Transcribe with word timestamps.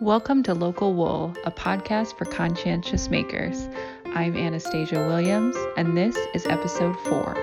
Welcome 0.00 0.44
to 0.44 0.54
Local 0.54 0.94
Wool, 0.94 1.34
a 1.44 1.50
podcast 1.50 2.16
for 2.16 2.24
conscientious 2.24 3.10
makers. 3.10 3.68
I'm 4.14 4.36
Anastasia 4.36 5.04
Williams, 5.04 5.56
and 5.76 5.96
this 5.96 6.16
is 6.34 6.46
episode 6.46 6.96
four. 7.00 7.36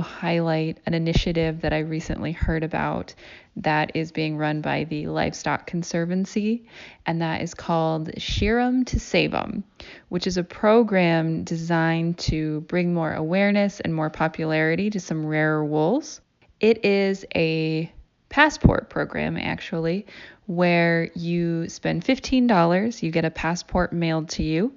Highlight 0.00 0.78
an 0.86 0.94
initiative 0.94 1.60
that 1.62 1.72
I 1.72 1.80
recently 1.80 2.32
heard 2.32 2.62
about 2.62 3.14
that 3.56 3.92
is 3.94 4.12
being 4.12 4.36
run 4.36 4.60
by 4.60 4.84
the 4.84 5.06
Livestock 5.06 5.66
Conservancy, 5.66 6.66
and 7.06 7.22
that 7.22 7.42
is 7.42 7.54
called 7.54 8.10
Shear 8.20 8.60
'em 8.60 8.84
to 8.86 9.00
Save 9.00 9.34
'em, 9.34 9.64
which 10.08 10.26
is 10.26 10.36
a 10.36 10.44
program 10.44 11.44
designed 11.44 12.18
to 12.18 12.60
bring 12.62 12.94
more 12.94 13.12
awareness 13.12 13.80
and 13.80 13.94
more 13.94 14.10
popularity 14.10 14.90
to 14.90 15.00
some 15.00 15.26
rarer 15.26 15.64
wools. 15.64 16.20
It 16.60 16.84
is 16.84 17.24
a 17.34 17.90
passport 18.28 18.90
program, 18.90 19.36
actually, 19.36 20.06
where 20.46 21.10
you 21.14 21.68
spend 21.68 22.04
$15, 22.04 23.02
you 23.02 23.10
get 23.10 23.24
a 23.24 23.30
passport 23.30 23.92
mailed 23.92 24.28
to 24.30 24.42
you, 24.42 24.72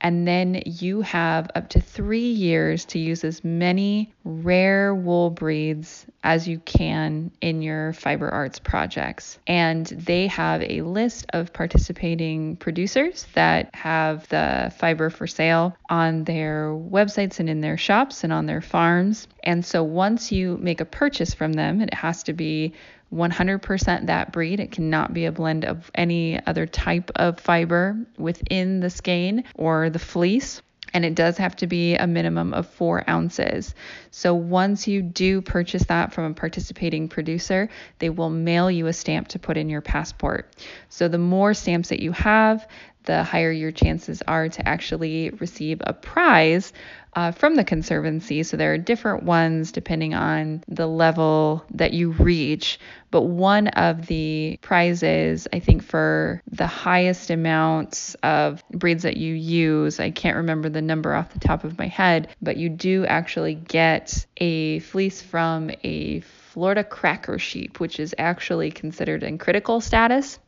and 0.00 0.26
then 0.26 0.62
you 0.64 1.00
have 1.02 1.50
up 1.54 1.68
to 1.70 1.80
three 1.80 2.30
years 2.30 2.84
to 2.86 2.98
use 2.98 3.24
as 3.24 3.42
many 3.42 4.12
rare 4.24 4.94
wool 4.94 5.30
breeds 5.30 6.06
as 6.22 6.46
you 6.46 6.58
can 6.60 7.30
in 7.40 7.62
your 7.62 7.92
fiber 7.92 8.28
arts 8.28 8.58
projects. 8.58 9.38
And 9.46 9.86
they 9.86 10.26
have 10.28 10.62
a 10.62 10.82
list 10.82 11.26
of 11.30 11.52
participating 11.52 12.56
producers 12.56 13.26
that 13.34 13.74
have 13.74 14.28
the 14.28 14.72
fiber 14.78 15.10
for 15.10 15.26
sale 15.26 15.76
on 15.88 16.24
their 16.24 16.70
websites 16.70 17.40
and 17.40 17.48
in 17.48 17.60
their 17.60 17.76
shops 17.76 18.24
and 18.24 18.32
on 18.32 18.46
their 18.46 18.60
farms. 18.60 19.26
And 19.42 19.64
so 19.64 19.82
once 19.82 20.30
you 20.30 20.58
make 20.58 20.80
a 20.80 20.84
purchase 20.84 21.34
from 21.34 21.54
them, 21.54 21.80
it 21.80 21.94
has 21.94 22.22
to 22.24 22.32
be 22.32 22.74
100% 23.12 24.06
that 24.06 24.32
breed. 24.32 24.60
It 24.60 24.72
cannot 24.72 25.14
be 25.14 25.24
a 25.24 25.32
blend 25.32 25.64
of 25.64 25.90
any 25.94 26.44
other 26.46 26.66
type 26.66 27.10
of 27.16 27.40
fiber 27.40 27.96
within 28.16 28.80
the 28.80 28.90
skein 28.90 29.44
or 29.54 29.90
the 29.90 29.98
fleece. 29.98 30.62
And 30.94 31.04
it 31.04 31.14
does 31.14 31.36
have 31.36 31.54
to 31.56 31.66
be 31.66 31.96
a 31.96 32.06
minimum 32.06 32.54
of 32.54 32.66
four 32.66 33.08
ounces. 33.08 33.74
So 34.10 34.34
once 34.34 34.88
you 34.88 35.02
do 35.02 35.42
purchase 35.42 35.84
that 35.84 36.14
from 36.14 36.30
a 36.30 36.34
participating 36.34 37.08
producer, 37.08 37.68
they 37.98 38.08
will 38.08 38.30
mail 38.30 38.70
you 38.70 38.86
a 38.86 38.92
stamp 38.94 39.28
to 39.28 39.38
put 39.38 39.58
in 39.58 39.68
your 39.68 39.82
passport. 39.82 40.50
So 40.88 41.08
the 41.08 41.18
more 41.18 41.52
stamps 41.52 41.90
that 41.90 42.00
you 42.00 42.12
have, 42.12 42.66
the 43.08 43.24
higher 43.24 43.50
your 43.50 43.72
chances 43.72 44.22
are 44.28 44.50
to 44.50 44.68
actually 44.68 45.30
receive 45.30 45.80
a 45.80 45.94
prize 45.94 46.74
uh, 47.14 47.32
from 47.32 47.54
the 47.54 47.64
Conservancy. 47.64 48.42
So 48.42 48.58
there 48.58 48.74
are 48.74 48.78
different 48.78 49.22
ones 49.22 49.72
depending 49.72 50.12
on 50.12 50.62
the 50.68 50.86
level 50.86 51.64
that 51.70 51.94
you 51.94 52.10
reach. 52.10 52.78
But 53.10 53.22
one 53.22 53.68
of 53.68 54.06
the 54.06 54.58
prizes, 54.60 55.48
I 55.54 55.60
think, 55.60 55.82
for 55.82 56.42
the 56.52 56.66
highest 56.66 57.30
amounts 57.30 58.14
of 58.16 58.62
breeds 58.70 59.04
that 59.04 59.16
you 59.16 59.32
use, 59.32 59.98
I 59.98 60.10
can't 60.10 60.36
remember 60.36 60.68
the 60.68 60.82
number 60.82 61.14
off 61.14 61.32
the 61.32 61.40
top 61.40 61.64
of 61.64 61.78
my 61.78 61.86
head, 61.86 62.28
but 62.42 62.58
you 62.58 62.68
do 62.68 63.06
actually 63.06 63.54
get 63.54 64.26
a 64.36 64.80
fleece 64.80 65.22
from 65.22 65.70
a 65.82 66.20
Florida 66.20 66.84
cracker 66.84 67.38
sheep, 67.38 67.80
which 67.80 67.98
is 67.98 68.14
actually 68.18 68.70
considered 68.70 69.22
in 69.22 69.38
critical 69.38 69.80
status. 69.80 70.38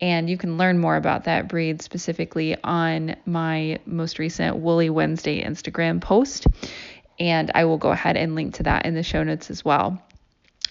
And 0.00 0.28
you 0.28 0.36
can 0.36 0.58
learn 0.58 0.78
more 0.78 0.96
about 0.96 1.24
that 1.24 1.48
breed 1.48 1.80
specifically 1.80 2.56
on 2.62 3.16
my 3.24 3.78
most 3.86 4.18
recent 4.18 4.56
Woolly 4.56 4.90
Wednesday 4.90 5.42
Instagram 5.42 6.00
post. 6.00 6.46
And 7.18 7.50
I 7.54 7.64
will 7.64 7.78
go 7.78 7.90
ahead 7.90 8.16
and 8.16 8.34
link 8.34 8.54
to 8.54 8.64
that 8.64 8.84
in 8.84 8.94
the 8.94 9.02
show 9.02 9.22
notes 9.22 9.50
as 9.50 9.64
well. 9.64 10.02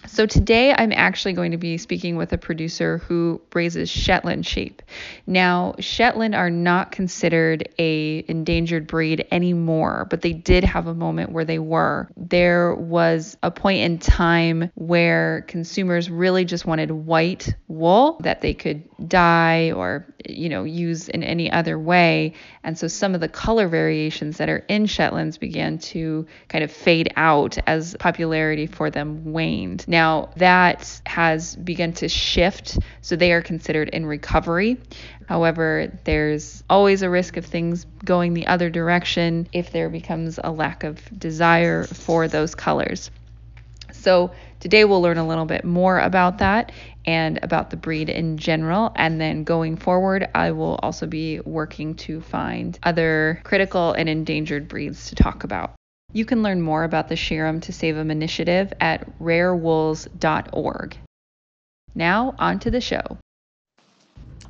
So 0.07 0.25
today 0.25 0.73
I'm 0.73 0.91
actually 0.91 1.33
going 1.33 1.51
to 1.51 1.57
be 1.57 1.77
speaking 1.77 2.15
with 2.15 2.31
a 2.31 2.37
producer 2.37 2.99
who 2.99 3.41
raises 3.53 3.89
Shetland 3.89 4.45
sheep. 4.45 4.81
Now, 5.27 5.75
Shetland 5.79 6.35
are 6.35 6.49
not 6.49 6.91
considered 6.91 7.67
a 7.79 8.23
endangered 8.27 8.87
breed 8.87 9.27
anymore, 9.31 10.07
but 10.09 10.21
they 10.21 10.33
did 10.33 10.63
have 10.63 10.87
a 10.87 10.93
moment 10.93 11.31
where 11.31 11.45
they 11.45 11.59
were. 11.59 12.07
There 12.15 12.75
was 12.75 13.37
a 13.43 13.51
point 13.51 13.79
in 13.79 13.97
time 13.97 14.71
where 14.75 15.43
consumers 15.47 16.09
really 16.09 16.45
just 16.45 16.65
wanted 16.65 16.91
white 16.91 17.53
wool 17.67 18.17
that 18.21 18.41
they 18.41 18.53
could 18.53 18.83
dye 19.07 19.71
or 19.71 20.05
you 20.29 20.49
know 20.49 20.63
use 20.63 21.09
in 21.09 21.23
any 21.23 21.51
other 21.51 21.77
way. 21.77 22.33
And 22.63 22.77
so 22.77 22.87
some 22.87 23.15
of 23.15 23.21
the 23.21 23.27
color 23.27 23.67
variations 23.67 24.37
that 24.37 24.49
are 24.49 24.63
in 24.67 24.85
shetlands 24.85 25.37
began 25.37 25.77
to 25.79 26.25
kind 26.47 26.63
of 26.63 26.71
fade 26.71 27.11
out 27.15 27.57
as 27.67 27.95
popularity 27.99 28.67
for 28.67 28.89
them 28.89 29.31
waned. 29.31 29.87
Now 29.87 30.29
that 30.37 31.01
has 31.05 31.55
begun 31.55 31.93
to 31.93 32.09
shift 32.09 32.77
so 33.01 33.15
they 33.15 33.31
are 33.31 33.41
considered 33.41 33.89
in 33.89 34.05
recovery. 34.05 34.77
However 35.27 35.99
there's 36.03 36.63
always 36.69 37.01
a 37.01 37.09
risk 37.09 37.37
of 37.37 37.45
things 37.45 37.85
going 38.03 38.33
the 38.33 38.47
other 38.47 38.69
direction 38.69 39.47
if 39.53 39.71
there 39.71 39.89
becomes 39.89 40.39
a 40.43 40.51
lack 40.51 40.83
of 40.83 40.99
desire 41.17 41.83
for 41.83 42.27
those 42.27 42.55
colors. 42.55 43.11
So 43.91 44.31
today 44.59 44.85
we'll 44.85 45.01
learn 45.01 45.17
a 45.17 45.27
little 45.27 45.45
bit 45.45 45.65
more 45.65 45.99
about 45.99 46.39
that 46.39 46.71
and 47.05 47.39
about 47.41 47.69
the 47.69 47.77
breed 47.77 48.09
in 48.09 48.37
general. 48.37 48.91
And 48.95 49.19
then 49.19 49.43
going 49.43 49.77
forward, 49.77 50.27
I 50.35 50.51
will 50.51 50.75
also 50.83 51.07
be 51.07 51.39
working 51.39 51.95
to 51.95 52.21
find 52.21 52.77
other 52.83 53.41
critical 53.43 53.93
and 53.93 54.09
endangered 54.09 54.67
breeds 54.67 55.09
to 55.09 55.15
talk 55.15 55.43
about. 55.43 55.73
You 56.13 56.25
can 56.25 56.43
learn 56.43 56.61
more 56.61 56.83
about 56.83 57.09
the 57.09 57.15
Shear 57.15 57.45
'em 57.45 57.61
to 57.61 57.73
Save 57.73 57.95
Save 57.95 57.97
'em 57.97 58.11
initiative 58.11 58.73
at 58.79 59.05
rarewools.org. 59.19 60.97
Now, 61.93 62.35
on 62.37 62.59
to 62.59 62.71
the 62.71 62.81
show. 62.81 63.17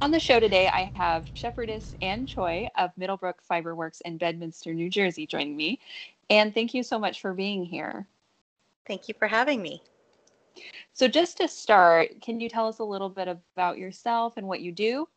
On 0.02 0.12
the 0.12 0.20
show 0.20 0.40
today, 0.40 0.68
I 0.68 0.92
have 0.96 1.30
shepherdess 1.34 1.96
Ann 2.02 2.26
Choi 2.26 2.68
of 2.76 2.92
Middlebrook 2.98 3.42
Fiberworks 3.50 4.02
in 4.04 4.18
Bedminster, 4.18 4.74
New 4.74 4.90
Jersey, 4.90 5.28
joining 5.28 5.56
me. 5.56 5.80
And 6.30 6.54
thank 6.54 6.74
you 6.74 6.84
so 6.84 6.98
much 6.98 7.22
for 7.22 7.34
being 7.34 7.66
here. 7.66 8.08
Thank 8.88 9.08
you 9.08 9.14
for 9.18 9.28
having 9.28 9.62
me. 9.62 9.82
So, 10.98 11.10
just 11.10 11.36
to 11.40 11.50
start, 11.50 12.22
can 12.22 12.40
you 12.40 12.48
tell 12.48 12.70
us 12.70 12.80
a 12.80 12.84
little 12.86 13.10
bit 13.10 13.28
about 13.28 13.78
yourself 13.78 14.38
and 14.38 14.48
what 14.48 14.62
you 14.62 14.72
do? 14.72 15.10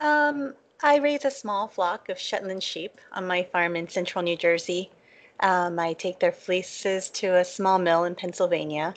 Um, 0.00 0.54
I 0.82 0.96
raise 0.96 1.26
a 1.26 1.30
small 1.30 1.68
flock 1.68 2.08
of 2.08 2.18
Shetland 2.18 2.62
sheep 2.62 2.98
on 3.12 3.26
my 3.26 3.42
farm 3.42 3.76
in 3.76 3.88
central 3.88 4.24
New 4.24 4.36
Jersey. 4.36 4.90
Um, 5.40 5.78
I 5.78 5.92
take 5.92 6.18
their 6.18 6.32
fleeces 6.32 7.10
to 7.10 7.36
a 7.36 7.44
small 7.44 7.78
mill 7.78 8.04
in 8.04 8.14
Pennsylvania 8.14 8.94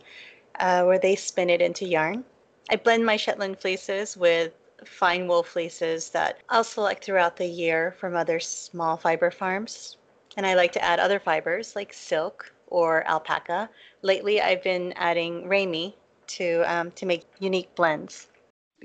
uh, 0.58 0.86
where 0.86 0.98
they 0.98 1.18
spin 1.18 1.50
it 1.50 1.62
into 1.62 1.86
yarn. 1.86 2.24
I 2.70 2.78
blend 2.78 3.06
my 3.06 3.18
Shetland 3.18 3.60
fleeces 3.60 4.16
with 4.16 4.54
fine 4.86 5.28
wool 5.28 5.44
fleeces 5.44 6.12
that 6.12 6.38
I'll 6.48 6.64
select 6.64 7.04
throughout 7.04 7.36
the 7.36 7.46
year 7.46 7.94
from 8.00 8.16
other 8.16 8.40
small 8.40 8.96
fiber 8.96 9.32
farms. 9.32 9.98
And 10.38 10.46
I 10.46 10.54
like 10.54 10.72
to 10.72 10.82
add 10.82 11.02
other 11.02 11.20
fibers 11.20 11.76
like 11.76 11.92
silk 11.92 12.54
or 12.68 13.06
alpaca. 13.06 13.70
Lately, 14.02 14.40
I've 14.40 14.64
been 14.64 14.94
adding 14.94 15.50
Ramie 15.50 15.98
to 16.38 16.64
um, 16.68 16.92
to 16.92 17.06
make 17.06 17.26
unique 17.40 17.74
blends. 17.76 18.28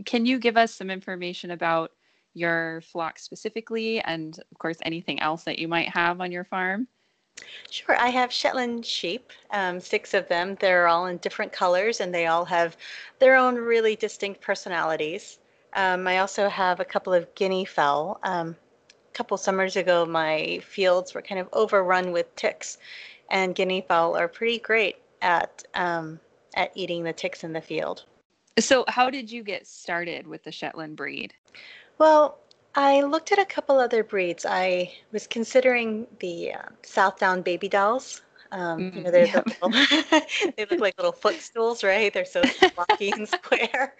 Can 0.04 0.26
you 0.26 0.38
give 0.38 0.56
us 0.56 0.74
some 0.74 0.90
information 0.90 1.52
about 1.52 1.92
your 2.34 2.82
flock 2.82 3.18
specifically, 3.18 4.00
and 4.00 4.38
of 4.38 4.58
course 4.58 4.78
anything 4.82 5.20
else 5.20 5.44
that 5.44 5.58
you 5.58 5.68
might 5.68 5.88
have 5.88 6.20
on 6.20 6.30
your 6.30 6.44
farm? 6.44 6.86
Sure, 7.70 7.96
I 7.98 8.08
have 8.08 8.32
Shetland 8.32 8.86
sheep, 8.86 9.30
um, 9.50 9.80
six 9.80 10.14
of 10.14 10.26
them. 10.28 10.56
They're 10.60 10.88
all 10.88 11.06
in 11.06 11.18
different 11.18 11.52
colors, 11.52 12.00
and 12.00 12.14
they 12.14 12.26
all 12.26 12.44
have 12.44 12.76
their 13.18 13.36
own 13.36 13.56
really 13.56 13.96
distinct 13.96 14.40
personalities. 14.40 15.38
Um, 15.74 16.06
I 16.06 16.18
also 16.18 16.48
have 16.48 16.80
a 16.80 16.84
couple 16.84 17.12
of 17.12 17.32
guinea 17.34 17.64
fowl. 17.66 18.18
Um, 18.22 18.56
a 18.90 19.12
couple 19.12 19.36
summers 19.36 19.76
ago, 19.76 20.06
my 20.06 20.60
fields 20.64 21.14
were 21.14 21.22
kind 21.22 21.40
of 21.40 21.48
overrun 21.52 22.12
with 22.12 22.34
ticks, 22.36 22.78
and 23.30 23.54
guinea 23.54 23.84
fowl 23.86 24.16
are 24.16 24.28
pretty 24.28 24.58
great 24.58 24.96
at 25.20 25.62
um, 25.74 26.18
at 26.56 26.72
eating 26.74 27.04
the 27.04 27.12
ticks 27.12 27.44
in 27.44 27.52
the 27.52 27.60
field. 27.60 28.04
So, 28.58 28.84
how 28.88 29.10
did 29.10 29.30
you 29.30 29.42
get 29.42 29.66
started 29.66 30.26
with 30.26 30.42
the 30.42 30.52
Shetland 30.52 30.96
breed? 30.96 31.34
Well, 31.98 32.38
I 32.74 33.02
looked 33.02 33.32
at 33.32 33.38
a 33.38 33.44
couple 33.44 33.78
other 33.78 34.02
breeds. 34.02 34.44
I 34.46 34.92
was 35.12 35.26
considering 35.26 36.06
the 36.20 36.54
uh, 36.54 36.62
Southdown 36.82 37.42
baby 37.42 37.68
dolls. 37.68 38.22
Um, 38.52 38.80
mm, 38.80 38.96
you 38.96 39.02
know, 39.02 39.10
they're 39.10 39.26
yep. 39.34 39.44
the 39.44 39.68
little, 39.68 40.50
they 40.56 40.66
look 40.70 40.80
like 40.80 40.94
little 40.98 41.12
footstools, 41.12 41.84
right? 41.84 42.12
They're 42.12 42.24
so 42.24 42.42
blocky 42.74 43.10
and 43.10 43.28
square. 43.28 43.94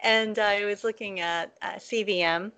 And 0.00 0.38
I 0.38 0.64
was 0.64 0.82
looking 0.84 1.20
at 1.20 1.56
uh, 1.62 1.74
CVM, 1.74 2.50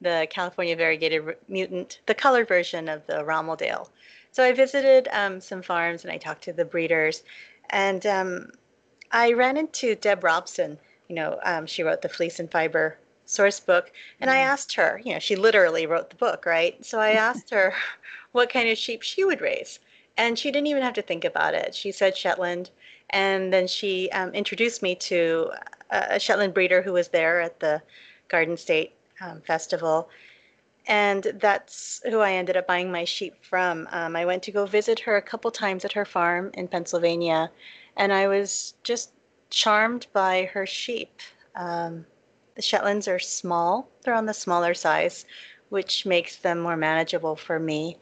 the 0.00 0.26
California 0.30 0.76
variegated 0.76 1.36
mutant, 1.48 2.00
the 2.06 2.14
colored 2.14 2.48
version 2.48 2.88
of 2.88 3.06
the 3.06 3.24
Romeldale. 3.24 3.88
So 4.32 4.42
I 4.42 4.52
visited 4.52 5.08
um, 5.12 5.40
some 5.40 5.62
farms 5.62 6.04
and 6.04 6.12
I 6.12 6.16
talked 6.16 6.42
to 6.44 6.52
the 6.52 6.64
breeders, 6.64 7.22
and 7.70 8.04
um, 8.06 8.50
I 9.12 9.32
ran 9.32 9.56
into 9.56 9.94
Deb 9.94 10.24
Robson. 10.24 10.78
You 11.08 11.16
know, 11.16 11.38
um, 11.44 11.66
she 11.66 11.82
wrote 11.82 12.02
the 12.02 12.08
Fleece 12.08 12.40
and 12.40 12.50
Fiber 12.50 12.96
source 13.26 13.60
book, 13.60 13.92
and 14.20 14.30
I 14.30 14.36
mm. 14.36 14.46
asked 14.46 14.74
her. 14.74 15.00
You 15.04 15.14
know, 15.14 15.18
she 15.18 15.36
literally 15.36 15.86
wrote 15.86 16.10
the 16.10 16.16
book, 16.16 16.46
right? 16.46 16.82
So 16.84 16.98
I 16.98 17.10
asked 17.28 17.50
her 17.50 17.74
what 18.32 18.50
kind 18.50 18.68
of 18.68 18.78
sheep 18.78 19.02
she 19.02 19.24
would 19.24 19.40
raise, 19.40 19.78
and 20.16 20.38
she 20.38 20.50
didn't 20.50 20.68
even 20.68 20.82
have 20.82 20.94
to 20.94 21.02
think 21.02 21.24
about 21.24 21.54
it. 21.54 21.74
She 21.74 21.92
said 21.92 22.16
Shetland, 22.16 22.70
and 23.10 23.52
then 23.52 23.66
she 23.66 24.10
um, 24.12 24.30
introduced 24.30 24.82
me 24.82 24.94
to 24.96 25.50
a 25.90 26.18
Shetland 26.18 26.54
breeder 26.54 26.80
who 26.80 26.94
was 26.94 27.08
there 27.08 27.40
at 27.40 27.60
the 27.60 27.82
Garden 28.28 28.56
State 28.56 28.94
um, 29.20 29.42
Festival. 29.42 30.08
And 30.86 31.22
that's 31.40 32.00
who 32.04 32.18
I 32.18 32.32
ended 32.32 32.56
up 32.56 32.66
buying 32.66 32.90
my 32.90 33.04
sheep 33.04 33.34
from. 33.42 33.86
Um, 33.92 34.16
I 34.16 34.24
went 34.24 34.42
to 34.44 34.50
go 34.50 34.66
visit 34.66 34.98
her 35.00 35.16
a 35.16 35.22
couple 35.22 35.50
times 35.50 35.84
at 35.84 35.92
her 35.92 36.04
farm 36.04 36.50
in 36.54 36.66
Pennsylvania, 36.66 37.50
and 37.96 38.12
I 38.12 38.28
was 38.28 38.74
just 38.82 39.12
charmed 39.50 40.06
by 40.12 40.50
her 40.52 40.66
sheep. 40.66 41.20
Um, 41.54 42.06
the 42.54 42.62
Shetlands 42.62 43.08
are 43.08 43.18
small, 43.18 43.88
they're 44.02 44.14
on 44.14 44.26
the 44.26 44.34
smaller 44.34 44.74
size, 44.74 45.24
which 45.70 46.04
makes 46.04 46.36
them 46.36 46.60
more 46.60 46.76
manageable 46.76 47.36
for 47.36 47.58
me. 47.58 47.96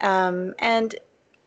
Um, 0.00 0.54
and 0.58 0.94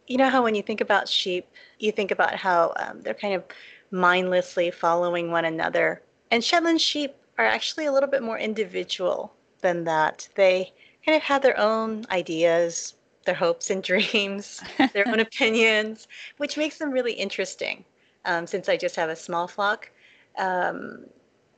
you 0.08 0.18
know 0.18 0.30
how 0.30 0.44
when 0.44 0.56
you 0.56 0.62
think 0.62 0.82
about 0.82 1.10
sheep, 1.10 1.48
you 1.80 1.92
think 1.92 2.12
about 2.12 2.36
how 2.36 2.74
um, 2.78 3.02
they're 3.02 3.14
kind 3.14 3.34
of 3.34 3.44
mindlessly 3.92 4.72
following 4.72 5.32
one 5.32 5.46
another. 5.46 6.02
And 6.32 6.44
Shetland 6.44 6.82
sheep 6.82 7.16
are 7.38 7.46
actually 7.46 7.86
a 7.86 7.92
little 7.92 8.10
bit 8.10 8.24
more 8.24 8.38
individual 8.40 9.34
than 9.62 9.84
that. 9.86 10.28
They 10.36 10.74
kind 11.06 11.16
of 11.16 11.24
have 11.24 11.42
their 11.42 11.58
own 11.58 12.06
ideas, 12.12 12.96
their 13.28 13.36
hopes 13.36 13.70
and 13.70 13.84
dreams, 13.84 14.64
their 14.94 15.08
own 15.08 15.20
opinions, 15.20 16.08
which 16.38 16.58
makes 16.58 16.80
them 16.80 16.90
really 16.90 17.14
interesting. 17.14 17.86
Um, 18.26 18.48
since 18.48 18.68
I 18.68 18.76
just 18.76 18.96
have 18.96 19.10
a 19.10 19.16
small 19.16 19.48
flock, 19.48 19.92
um, 20.40 21.06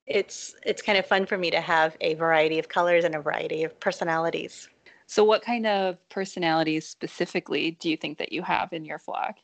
it's 0.05 0.55
it's 0.65 0.81
kind 0.81 0.97
of 0.97 1.05
fun 1.05 1.25
for 1.25 1.37
me 1.37 1.49
to 1.51 1.61
have 1.61 1.95
a 2.01 2.15
variety 2.15 2.59
of 2.59 2.67
colors 2.67 3.05
and 3.05 3.15
a 3.15 3.21
variety 3.21 3.63
of 3.63 3.79
personalities. 3.79 4.67
So, 5.05 5.23
what 5.23 5.41
kind 5.41 5.65
of 5.65 5.97
personalities 6.09 6.87
specifically 6.87 7.71
do 7.79 7.89
you 7.89 7.97
think 7.97 8.17
that 8.17 8.31
you 8.31 8.41
have 8.41 8.73
in 8.73 8.85
your 8.85 8.99
flock? 8.99 9.37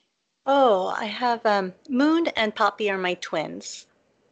Oh, 0.46 0.88
I 0.88 1.06
have 1.06 1.44
um, 1.46 1.74
Moon 1.90 2.28
and 2.36 2.54
Poppy 2.54 2.92
are 2.92 2.98
my 2.98 3.16
twins, 3.16 3.88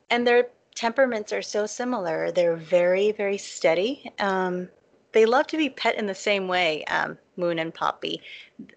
and 0.09 0.27
their 0.27 0.49
temperaments 0.75 1.33
are 1.33 1.41
so 1.41 1.65
similar. 1.65 2.31
They're 2.31 2.55
very, 2.55 3.11
very 3.11 3.37
steady. 3.37 4.11
Um, 4.19 4.69
they 5.11 5.25
love 5.25 5.47
to 5.47 5.57
be 5.57 5.69
pet 5.69 5.95
in 5.95 6.05
the 6.05 6.15
same 6.15 6.47
way, 6.47 6.83
um, 6.85 7.17
Moon 7.37 7.59
and 7.59 7.73
Poppy. 7.73 8.21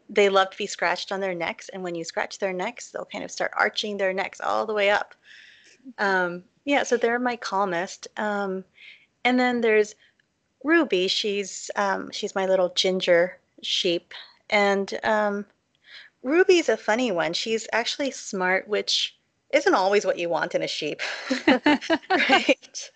They 0.09 0.29
love 0.29 0.51
to 0.51 0.59
be 0.59 0.67
scratched 0.67 1.13
on 1.13 1.21
their 1.21 1.35
necks, 1.35 1.69
and 1.69 1.83
when 1.83 1.95
you 1.95 2.05
scratch 2.05 2.39
their 2.39 2.53
necks, 2.53 2.91
they'll 2.91 3.05
kind 3.05 3.25
of 3.25 3.31
start 3.31 3.53
arching 3.57 3.97
their 3.97 4.13
necks 4.13 4.41
all 4.41 4.67
the 4.67 4.75
way 4.75 4.91
up. 4.91 5.15
Um, 5.99 6.45
yeah, 6.65 6.83
so 6.83 6.97
they're 6.97 7.19
my 7.19 7.37
calmest. 7.37 8.09
Um, 8.17 8.65
and 9.25 9.39
then 9.39 9.61
there's 9.61 9.95
Ruby. 10.65 11.09
She's 11.09 11.71
um, 11.77 12.11
she's 12.13 12.35
my 12.35 12.47
little 12.47 12.71
ginger 12.71 13.39
sheep, 13.63 14.13
and 14.51 14.99
um, 15.05 15.47
Ruby's 16.23 16.69
a 16.69 16.77
funny 16.77 17.13
one. 17.13 17.33
She's 17.33 17.67
actually 17.73 18.11
smart, 18.11 18.69
which 18.69 19.17
isn't 19.53 19.75
always 19.75 20.05
what 20.05 20.19
you 20.19 20.29
want 20.29 20.55
in 20.55 20.63
a 20.63 20.69
sheep, 20.69 21.01
right? 22.11 22.91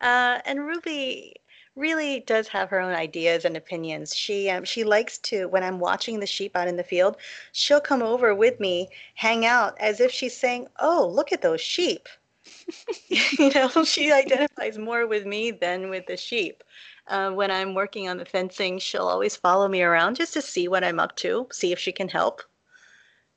Uh, 0.00 0.38
and 0.44 0.66
Ruby 0.66 1.36
really 1.76 2.20
does 2.20 2.48
have 2.48 2.70
her 2.70 2.80
own 2.80 2.94
ideas 2.94 3.44
and 3.44 3.56
opinions. 3.56 4.14
She 4.14 4.48
um, 4.50 4.64
she 4.64 4.84
likes 4.84 5.18
to 5.18 5.46
when 5.48 5.62
I'm 5.62 5.80
watching 5.80 6.20
the 6.20 6.26
sheep 6.26 6.56
out 6.56 6.68
in 6.68 6.76
the 6.76 6.84
field, 6.84 7.16
she'll 7.52 7.80
come 7.80 8.02
over 8.02 8.34
with 8.34 8.60
me, 8.60 8.88
hang 9.14 9.44
out 9.44 9.76
as 9.80 10.00
if 10.00 10.10
she's 10.10 10.36
saying, 10.36 10.68
"Oh, 10.80 11.06
look 11.06 11.32
at 11.32 11.42
those 11.42 11.60
sheep." 11.60 12.08
you 13.08 13.50
know, 13.54 13.84
she 13.84 14.12
identifies 14.12 14.78
more 14.78 15.06
with 15.06 15.26
me 15.26 15.50
than 15.50 15.90
with 15.90 16.06
the 16.06 16.16
sheep. 16.16 16.62
Uh, 17.06 17.30
when 17.30 17.50
I'm 17.50 17.74
working 17.74 18.08
on 18.08 18.16
the 18.16 18.24
fencing, 18.24 18.78
she'll 18.78 19.08
always 19.08 19.36
follow 19.36 19.68
me 19.68 19.82
around 19.82 20.16
just 20.16 20.32
to 20.34 20.42
see 20.42 20.68
what 20.68 20.84
I'm 20.84 21.00
up 21.00 21.16
to, 21.16 21.46
see 21.52 21.72
if 21.72 21.78
she 21.78 21.92
can 21.92 22.08
help. 22.08 22.42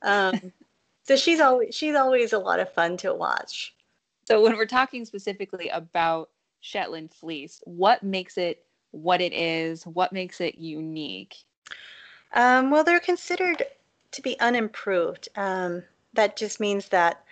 Um, 0.02 0.54
so 1.04 1.16
she's 1.16 1.40
always 1.40 1.76
she's 1.76 1.96
always 1.96 2.34
a 2.34 2.40
lot 2.40 2.60
of 2.60 2.72
fun 2.74 2.98
to 2.98 3.14
watch. 3.14 3.74
So 4.26 4.44
when 4.44 4.58
we're 4.58 4.66
talking 4.66 5.06
specifically 5.06 5.70
about 5.70 6.30
Shetland 6.62 7.14
fleece, 7.14 7.62
what 7.66 8.04
makes 8.04 8.38
it 8.38 8.64
what 8.92 9.22
it 9.22 9.34
is? 9.34 9.86
What 9.86 10.14
makes 10.14 10.42
it 10.42 10.58
unique? 10.58 11.36
Um, 12.34 12.72
well, 12.72 12.84
they're 12.84 13.00
considered 13.00 13.64
to 14.12 14.22
be 14.22 14.40
unimproved. 14.40 15.30
Um, 15.36 15.84
that 16.14 16.38
just 16.38 16.60
means 16.60 16.90
that 16.90 17.24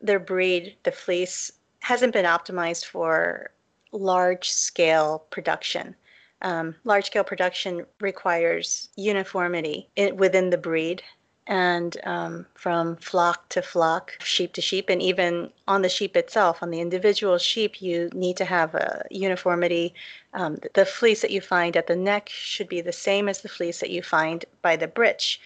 their 0.00 0.20
breed, 0.20 0.76
the 0.84 0.92
fleece, 0.92 1.52
hasn't 1.80 2.12
been 2.12 2.24
optimized 2.24 2.84
for 2.84 3.50
large 3.92 4.50
scale 4.50 5.24
production. 5.30 5.94
Um, 6.42 6.74
large 6.84 7.06
scale 7.06 7.24
production 7.24 7.84
requires 8.00 8.90
uniformity 8.96 9.88
in, 9.96 10.16
within 10.16 10.50
the 10.50 10.58
breed 10.58 11.02
and 11.48 11.96
um, 12.04 12.44
from 12.54 12.96
flock 12.96 13.48
to 13.48 13.62
flock, 13.62 14.12
sheep 14.22 14.52
to 14.52 14.60
sheep, 14.60 14.90
and 14.90 15.00
even 15.00 15.50
on 15.66 15.80
the 15.80 15.88
sheep 15.88 16.14
itself, 16.14 16.62
on 16.62 16.70
the 16.70 16.80
individual 16.80 17.38
sheep, 17.38 17.80
you 17.80 18.10
need 18.12 18.36
to 18.36 18.44
have 18.44 18.74
a 18.74 19.06
uniformity. 19.10 19.94
Um, 20.34 20.58
the 20.74 20.84
fleece 20.84 21.22
that 21.22 21.30
you 21.30 21.40
find 21.40 21.74
at 21.74 21.86
the 21.86 21.96
neck 21.96 22.28
should 22.28 22.68
be 22.68 22.82
the 22.82 22.92
same 22.92 23.30
as 23.30 23.40
the 23.40 23.48
fleece 23.48 23.80
that 23.80 23.88
you 23.88 24.02
find 24.02 24.44
by 24.60 24.76
the 24.76 24.86
breech. 24.86 25.40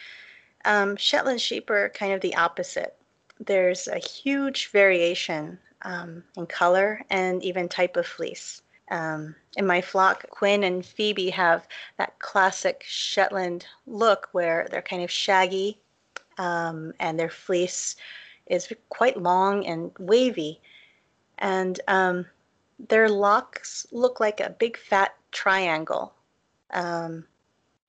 Um, 0.65 0.97
Shetland 0.97 1.41
sheep 1.41 1.71
are 1.71 1.89
kind 1.91 2.13
of 2.13 2.21
the 2.21 2.35
opposite. 2.35 2.97
There's 3.39 3.87
a 3.87 3.99
huge 3.99 4.71
variation 4.71 5.59
um, 5.83 6.25
in 6.37 6.47
color 6.47 7.03
and 7.11 7.43
even 7.45 7.69
type 7.69 7.97
of 7.97 8.07
fleece. 8.07 8.63
Um, 8.91 9.37
in 9.57 9.67
my 9.67 9.81
flock, 9.81 10.29
Quinn 10.31 10.65
and 10.65 10.85
Phoebe 10.85 11.31
have 11.31 11.67
that 11.97 12.19
classic 12.19 12.85
Shetland 12.87 13.67
look 13.87 14.29
where 14.33 14.67
they're 14.71 14.83
kind 14.83 15.03
of 15.03 15.11
shaggy 15.11 15.79
um, 16.39 16.93
and 17.01 17.19
their 17.19 17.31
fleece 17.31 17.97
is 18.47 18.73
quite 18.89 19.17
long 19.17 19.67
and 19.67 19.91
wavy. 19.99 20.61
And 21.39 21.81
um, 21.89 22.27
their 22.89 23.09
locks 23.09 23.87
look 23.93 24.21
like 24.21 24.41
a 24.41 24.51
big 24.51 24.77
fat 24.77 25.15
triangle. 25.31 26.15
Um, 26.71 27.27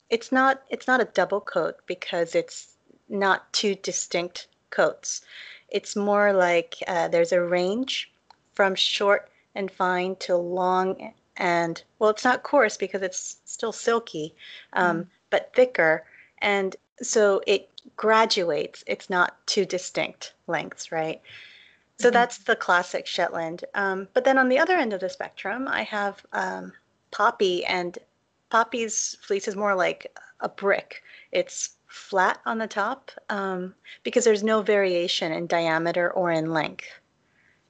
it's 0.09 0.31
not 0.31 0.63
it's 0.69 0.87
not 0.87 1.01
a 1.01 1.05
double 1.05 1.41
coat 1.41 1.77
because 1.85 2.35
it's 2.35 2.75
not 3.09 3.51
two 3.53 3.75
distinct 3.75 4.47
coats. 4.69 5.21
It's 5.69 5.95
more 5.95 6.33
like 6.33 6.75
uh, 6.87 7.07
there's 7.07 7.31
a 7.31 7.41
range 7.41 8.11
from 8.53 8.75
short 8.75 9.29
and 9.55 9.71
fine 9.71 10.15
to 10.17 10.35
long 10.35 11.13
and 11.37 11.83
well, 11.99 12.09
it's 12.09 12.23
not 12.23 12.43
coarse 12.43 12.77
because 12.77 13.01
it's 13.01 13.37
still 13.45 13.71
silky, 13.71 14.35
um, 14.73 14.99
mm. 14.99 15.07
but 15.29 15.51
thicker. 15.55 16.05
And 16.39 16.75
so 17.01 17.41
it 17.47 17.69
graduates. 17.95 18.83
It's 18.87 19.09
not 19.09 19.35
two 19.45 19.65
distinct 19.65 20.33
lengths, 20.47 20.91
right? 20.91 21.21
So 21.99 22.07
mm-hmm. 22.07 22.13
that's 22.13 22.39
the 22.39 22.55
classic 22.55 23.05
Shetland. 23.05 23.65
Um, 23.75 24.07
but 24.13 24.25
then 24.25 24.37
on 24.37 24.49
the 24.49 24.59
other 24.59 24.75
end 24.75 24.93
of 24.93 24.99
the 24.99 25.09
spectrum, 25.09 25.67
I 25.67 25.83
have 25.83 26.25
um, 26.33 26.73
Poppy, 27.11 27.63
and 27.65 27.97
Poppy's 28.49 29.17
fleece 29.21 29.47
is 29.47 29.55
more 29.55 29.75
like 29.75 30.17
a 30.39 30.49
brick. 30.49 31.03
It's 31.31 31.75
flat 31.87 32.39
on 32.45 32.57
the 32.57 32.67
top 32.67 33.11
um, 33.29 33.75
because 34.03 34.23
there's 34.23 34.43
no 34.43 34.61
variation 34.61 35.31
in 35.31 35.45
diameter 35.47 36.11
or 36.11 36.31
in 36.31 36.51
length. 36.51 36.87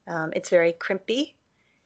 Um, 0.08 0.32
it's 0.36 0.50
very 0.50 0.74
crimpy. 0.74 1.36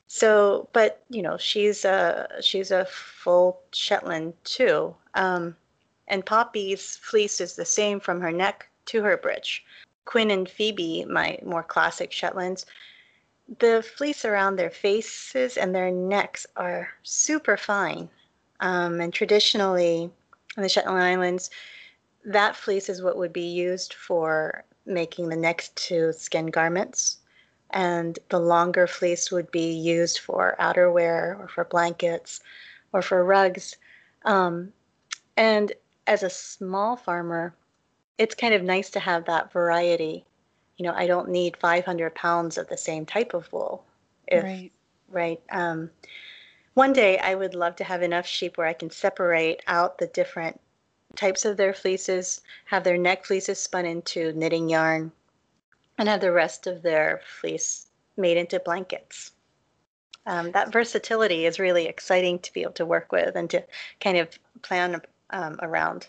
So, 0.07 0.69
but 0.71 1.03
you 1.09 1.21
know, 1.21 1.37
she's 1.37 1.83
a 1.83 2.27
she's 2.41 2.71
a 2.71 2.85
full 2.85 3.59
Shetland 3.73 4.33
too. 4.45 4.95
Um, 5.15 5.55
and 6.07 6.25
Poppy's 6.25 6.97
fleece 6.97 7.41
is 7.41 7.55
the 7.55 7.65
same 7.65 7.99
from 7.99 8.21
her 8.21 8.31
neck 8.31 8.69
to 8.87 9.03
her 9.03 9.17
breech. 9.17 9.63
Quinn 10.05 10.31
and 10.31 10.49
Phoebe, 10.49 11.05
my 11.05 11.37
more 11.43 11.63
classic 11.63 12.11
Shetlands, 12.11 12.65
the 13.59 13.83
fleece 13.95 14.25
around 14.25 14.55
their 14.55 14.69
faces 14.69 15.57
and 15.57 15.73
their 15.73 15.91
necks 15.91 16.45
are 16.55 16.89
super 17.03 17.57
fine. 17.57 18.09
Um, 18.59 18.99
and 18.99 19.13
traditionally, 19.13 20.09
in 20.55 20.63
the 20.63 20.69
Shetland 20.69 21.01
Islands, 21.01 21.49
that 22.25 22.55
fleece 22.55 22.89
is 22.89 23.01
what 23.01 23.17
would 23.17 23.31
be 23.31 23.47
used 23.47 23.93
for 23.93 24.63
making 24.85 25.29
the 25.29 25.35
next 25.35 25.75
to 25.87 26.13
skin 26.13 26.47
garments. 26.47 27.19
And 27.71 28.17
the 28.29 28.39
longer 28.39 28.87
fleece 28.87 29.31
would 29.31 29.51
be 29.51 29.71
used 29.71 30.19
for 30.19 30.55
outerwear 30.59 31.37
or 31.39 31.47
for 31.47 31.65
blankets 31.65 32.39
or 32.93 33.01
for 33.01 33.23
rugs. 33.23 33.75
Um, 34.23 34.71
and 35.35 35.73
as 36.07 36.23
a 36.23 36.29
small 36.29 36.95
farmer, 36.95 37.53
it's 38.17 38.33
kind 38.33 38.53
of 38.53 38.63
nice 38.63 38.89
to 38.91 38.99
have 38.99 39.25
that 39.25 39.51
variety. 39.51 40.25
You 40.77 40.85
know, 40.85 40.93
I 40.95 41.05
don't 41.05 41.29
need 41.29 41.57
500 41.57 42.15
pounds 42.15 42.57
of 42.57 42.67
the 42.69 42.77
same 42.77 43.05
type 43.05 43.33
of 43.33 43.51
wool. 43.51 43.83
If, 44.27 44.43
right. 44.43 44.71
Right. 45.09 45.41
Um, 45.51 45.89
one 46.73 46.93
day 46.93 47.17
I 47.17 47.35
would 47.35 47.55
love 47.55 47.75
to 47.77 47.83
have 47.83 48.01
enough 48.01 48.27
sheep 48.27 48.57
where 48.57 48.67
I 48.67 48.73
can 48.73 48.89
separate 48.89 49.61
out 49.67 49.97
the 49.97 50.07
different 50.07 50.59
types 51.15 51.45
of 51.45 51.57
their 51.57 51.73
fleeces, 51.73 52.41
have 52.65 52.83
their 52.83 52.97
neck 52.97 53.25
fleeces 53.25 53.59
spun 53.59 53.85
into 53.85 54.33
knitting 54.33 54.69
yarn, 54.69 55.11
and 55.97 56.07
have 56.07 56.21
the 56.21 56.31
rest 56.31 56.67
of 56.67 56.81
their 56.81 57.21
fleece 57.25 57.87
made 58.15 58.37
into 58.37 58.59
blankets. 58.59 59.31
Um, 60.25 60.51
that 60.51 60.73
versatility 60.73 61.45
is 61.45 61.57
really 61.57 61.87
exciting 61.87 62.39
to 62.39 62.53
be 62.53 62.61
able 62.61 62.73
to 62.73 62.85
work 62.85 63.11
with 63.11 63.35
and 63.35 63.49
to 63.49 63.63
kind 64.01 64.17
of 64.17 64.37
plan 64.61 65.01
um, 65.29 65.57
around. 65.61 66.07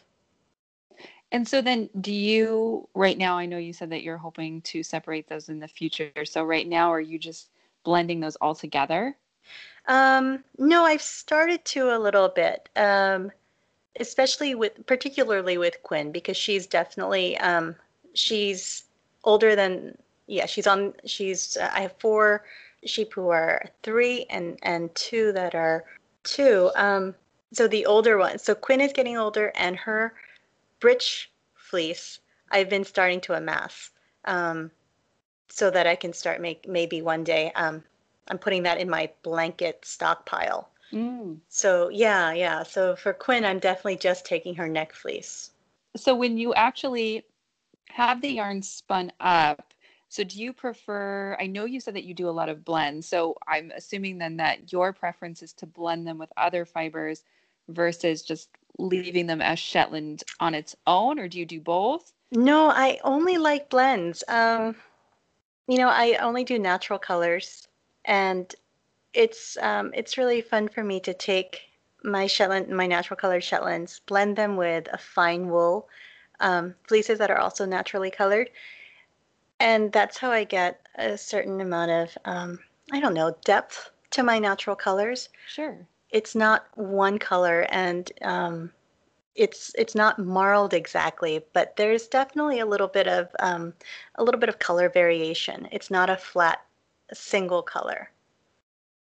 And 1.31 1.47
so 1.47 1.61
then 1.61 1.91
do 2.01 2.13
you 2.13 2.89
right 2.95 3.19
now 3.19 3.37
I 3.37 3.47
know 3.47 3.59
you 3.59 3.73
said 3.73 3.91
that 3.91 4.03
you're 4.03 4.17
hoping 4.17 4.63
to 4.63 4.83
separate 4.83 5.29
those 5.29 5.51
in 5.51 5.59
the 5.59 5.69
future. 5.69 6.25
So 6.25 6.43
right 6.43 6.67
now 6.67 6.93
are 6.93 7.01
you 7.01 7.19
just 7.19 7.51
blending 7.85 8.21
those 8.21 8.37
all 8.37 8.55
together? 8.55 9.17
Um, 9.87 10.43
no, 10.59 10.85
I've 10.85 11.03
started 11.03 11.65
to 11.67 11.97
a 11.97 11.99
little 11.99 12.29
bit. 12.29 12.69
Um, 12.77 13.31
especially 14.01 14.55
with 14.55 14.87
particularly 14.87 15.59
with 15.59 15.83
Quinn 15.83 16.13
because 16.13 16.37
she's 16.37 16.67
definitely 16.67 17.37
um, 17.39 17.75
she's 18.15 18.85
older 19.25 19.57
than 19.57 19.97
yeah 20.27 20.47
she's 20.47 20.67
on 20.67 20.95
she's 21.05 21.57
uh, 21.57 21.71
I 21.73 21.81
have 21.81 21.95
four 21.99 22.45
sheep 22.85 23.13
who 23.15 23.29
are 23.29 23.65
three 23.83 24.27
and 24.31 24.59
and 24.63 24.95
two 24.95 25.33
that 25.33 25.55
are 25.55 25.85
two. 26.25 26.71
Um, 26.77 27.15
so 27.53 27.69
the 27.69 27.87
older 27.87 28.19
one, 28.19 28.39
so 28.39 28.55
Quinn 28.55 28.81
is 28.81 28.93
getting 28.93 29.17
older, 29.17 29.53
and 29.55 29.77
her 29.77 30.15
britch 30.81 31.31
fleece 31.55 32.21
I've 32.51 32.71
been 32.71 32.85
starting 32.85 33.21
to 33.23 33.35
amass, 33.35 33.91
um, 34.25 34.71
so 35.49 35.71
that 35.71 35.87
I 35.87 35.95
can 35.95 36.13
start 36.13 36.41
make 36.41 36.69
maybe 36.69 37.03
one 37.03 37.25
day. 37.25 37.53
Um, 37.55 37.83
I'm 38.29 38.39
putting 38.39 38.63
that 38.65 38.79
in 38.79 38.89
my 38.89 39.11
blanket 39.23 39.81
stockpile. 39.85 40.69
Mm. 40.93 41.39
So 41.49 41.89
yeah, 41.91 42.33
yeah. 42.33 42.63
So 42.63 42.97
for 42.97 43.13
Quinn, 43.13 43.45
I'm 43.45 43.59
definitely 43.59 43.97
just 43.97 44.25
taking 44.25 44.55
her 44.55 44.69
neck 44.69 44.93
fleece. 44.93 45.51
So 45.97 46.15
when 46.15 46.39
you 46.39 46.55
actually 46.55 47.25
have 47.91 48.21
the 48.21 48.29
yarn 48.29 48.63
spun 48.63 49.13
up, 49.21 49.73
so 50.11 50.25
do 50.25 50.41
you 50.41 50.53
prefer, 50.53 51.37
I 51.39 51.47
know 51.47 51.67
you 51.67 51.81
said 51.81 51.95
that 51.95 52.05
you 52.05 52.15
do 52.15 52.29
a 52.29 52.31
lot 52.31 52.49
of 52.49 52.65
blends. 52.65 53.07
So 53.07 53.37
I'm 53.47 53.71
assuming 53.77 54.19
then 54.19 54.39
that 54.39 54.73
your 54.73 54.93
preference 54.93 55.43
is 55.43 55.53
to 55.55 55.67
blend 55.67 56.07
them 56.07 56.17
with 56.17 56.33
other 56.37 56.65
fibers 56.65 57.25
versus 57.69 58.23
just 58.23 58.49
leaving 58.79 59.27
them 59.27 59.43
as 59.43 59.59
Shetland 59.59 60.23
on 60.41 60.55
its 60.55 60.75
own, 60.87 61.19
or 61.19 61.29
do 61.29 61.39
you 61.39 61.47
do 61.47 61.61
both? 61.61 62.13
No, 62.31 62.69
I 62.69 63.01
only 63.05 63.39
like 63.39 63.71
blends. 63.71 64.23
Um, 64.29 64.77
you 65.67 65.79
know, 65.79 65.89
I 65.89 66.15
only 66.21 66.45
do 66.45 66.59
natural 66.59 66.99
colors, 66.99 67.69
and 68.05 68.55
it's 69.15 69.57
um, 69.61 69.93
it's 69.95 70.19
really 70.19 70.41
fun 70.41 70.69
for 70.69 70.85
me 70.85 71.01
to 71.01 71.15
take 71.15 71.61
my 72.05 72.27
Shetland, 72.27 72.69
my 72.69 72.87
natural 72.87 73.17
colored 73.17 73.43
Shetlands, 73.43 74.01
blend 74.07 74.37
them 74.37 74.57
with 74.57 74.89
a 74.93 74.99
fine 74.99 75.49
wool 75.49 75.89
um, 76.41 76.75
fleeces 76.87 77.19
that 77.19 77.31
are 77.31 77.39
also 77.39 77.65
naturally 77.65 78.11
colored, 78.11 78.51
and 79.61 79.93
that's 79.93 80.19
how 80.19 80.31
I 80.31 80.45
get 80.45 80.87
a 80.95 81.19
certain 81.19 81.61
amount 81.61 81.91
of 81.91 82.19
um, 82.25 82.59
I 82.93 83.01
don't 83.01 83.15
know 83.15 83.35
depth 83.45 83.91
to 84.11 84.23
my 84.23 84.39
natural 84.39 84.77
colors. 84.77 85.29
Sure. 85.47 85.87
It's 86.11 86.35
not 86.35 86.67
one 86.75 87.19
color, 87.19 87.67
and 87.71 88.11
um, 88.23 88.73
it's 89.35 89.73
it's 89.77 89.95
not 89.95 90.19
marled 90.19 90.75
exactly, 90.75 91.45
but 91.53 91.77
there's 91.77 92.09
definitely 92.09 92.61
a 92.61 92.67
little 92.67 92.89
bit 92.89 93.07
of 93.07 93.29
um, 93.41 93.75
a 94.17 94.25
little 94.25 94.41
bit 94.41 94.49
of 94.49 94.59
color 94.59 94.89
variation. 94.89 95.69
It's 95.71 95.91
not 95.91 96.11
a 96.11 96.17
flat 96.17 96.63
single 97.13 97.63
color, 97.63 98.11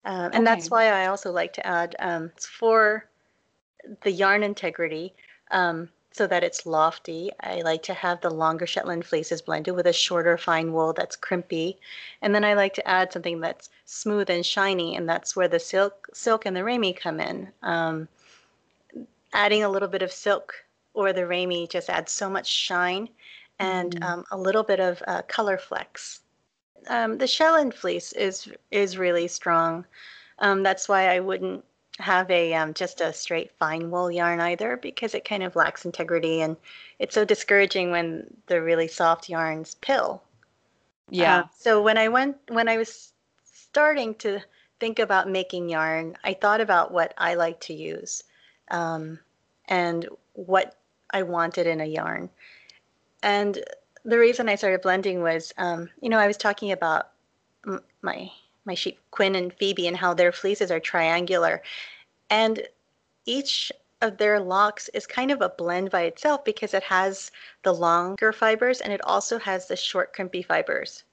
um, 0.05 0.25
and 0.25 0.35
okay. 0.35 0.43
that's 0.43 0.69
why 0.69 0.87
I 0.87 1.07
also 1.07 1.31
like 1.31 1.53
to 1.53 1.65
add 1.65 1.95
um, 1.99 2.31
for 2.37 3.05
the 4.01 4.11
yarn 4.11 4.43
integrity. 4.43 5.13
Um, 5.51 5.89
so 6.11 6.27
that 6.27 6.43
it's 6.43 6.65
lofty. 6.65 7.31
I 7.39 7.61
like 7.61 7.83
to 7.83 7.93
have 7.93 8.21
the 8.21 8.29
longer 8.29 8.65
Shetland 8.65 9.05
fleeces 9.05 9.41
blended 9.41 9.75
with 9.75 9.87
a 9.87 9.93
shorter 9.93 10.37
fine 10.37 10.73
wool 10.73 10.93
that's 10.93 11.15
crimpy. 11.15 11.77
And 12.21 12.33
then 12.33 12.43
I 12.43 12.53
like 12.53 12.73
to 12.75 12.87
add 12.87 13.13
something 13.13 13.39
that's 13.39 13.69
smooth 13.85 14.29
and 14.29 14.45
shiny, 14.45 14.95
and 14.95 15.07
that's 15.07 15.35
where 15.35 15.47
the 15.47 15.59
silk, 15.59 16.09
silk 16.13 16.45
and 16.45 16.55
the 16.55 16.63
ramie 16.63 16.93
come 16.93 17.19
in. 17.19 17.49
Um, 17.61 18.07
adding 19.33 19.63
a 19.63 19.69
little 19.69 19.87
bit 19.87 20.01
of 20.01 20.11
silk 20.11 20.53
or 20.93 21.13
the 21.13 21.27
ramie 21.27 21.67
just 21.67 21.89
adds 21.89 22.11
so 22.11 22.29
much 22.29 22.47
shine 22.47 23.07
and 23.59 23.99
mm. 23.99 24.03
um, 24.03 24.25
a 24.31 24.37
little 24.37 24.63
bit 24.63 24.79
of 24.79 25.01
uh, 25.07 25.21
color 25.23 25.57
flecks. 25.57 26.21
Um, 26.87 27.17
the 27.17 27.27
Shetland 27.27 27.73
fleece 27.73 28.13
is 28.13 28.49
is 28.71 28.97
really 28.97 29.27
strong. 29.27 29.85
Um, 30.39 30.63
that's 30.63 30.87
why 30.87 31.09
I 31.13 31.19
wouldn't 31.19 31.63
have 31.99 32.29
a 32.31 32.53
um, 32.53 32.73
just 32.73 33.01
a 33.01 33.13
straight 33.13 33.51
fine 33.59 33.91
wool 33.91 34.11
yarn 34.11 34.39
either 34.39 34.77
because 34.77 35.13
it 35.13 35.25
kind 35.25 35.43
of 35.43 35.55
lacks 35.55 35.85
integrity 35.85 36.41
and 36.41 36.57
it's 36.99 37.15
so 37.15 37.25
discouraging 37.25 37.91
when 37.91 38.25
the 38.47 38.61
really 38.61 38.87
soft 38.87 39.29
yarns 39.29 39.75
pill. 39.75 40.21
Yeah. 41.09 41.39
Uh, 41.39 41.43
so 41.57 41.81
when 41.81 41.97
I 41.97 42.07
went 42.07 42.37
when 42.49 42.67
I 42.69 42.77
was 42.77 43.13
starting 43.43 44.15
to 44.15 44.39
think 44.79 44.99
about 44.99 45.29
making 45.29 45.69
yarn, 45.69 46.15
I 46.23 46.33
thought 46.33 46.61
about 46.61 46.91
what 46.91 47.13
I 47.17 47.35
like 47.35 47.59
to 47.61 47.73
use 47.73 48.23
um, 48.71 49.19
and 49.67 50.07
what 50.33 50.77
I 51.11 51.23
wanted 51.23 51.67
in 51.67 51.81
a 51.81 51.85
yarn. 51.85 52.29
And 53.21 53.63
the 54.05 54.17
reason 54.17 54.47
I 54.47 54.55
started 54.55 54.81
blending 54.81 55.21
was, 55.21 55.53
um, 55.57 55.89
you 56.01 56.09
know, 56.09 56.17
I 56.17 56.27
was 56.27 56.37
talking 56.37 56.71
about 56.71 57.09
m- 57.67 57.83
my 58.01 58.31
my 58.65 58.73
sheep 58.73 58.99
Quinn 59.11 59.35
and 59.35 59.53
Phoebe 59.53 59.87
and 59.87 59.97
how 59.97 60.13
their 60.13 60.31
fleeces 60.31 60.71
are 60.71 60.79
triangular. 60.79 61.61
And 62.29 62.67
each 63.25 63.71
of 64.01 64.17
their 64.17 64.39
locks 64.39 64.89
is 64.89 65.05
kind 65.05 65.31
of 65.31 65.41
a 65.41 65.49
blend 65.49 65.91
by 65.91 66.03
itself 66.03 66.45
because 66.45 66.73
it 66.73 66.83
has 66.83 67.31
the 67.63 67.73
longer 67.73 68.31
fibers 68.31 68.81
and 68.81 68.93
it 68.93 69.01
also 69.03 69.37
has 69.39 69.67
the 69.67 69.75
short 69.75 70.13
crimpy 70.13 70.45
fibers. 70.45 71.03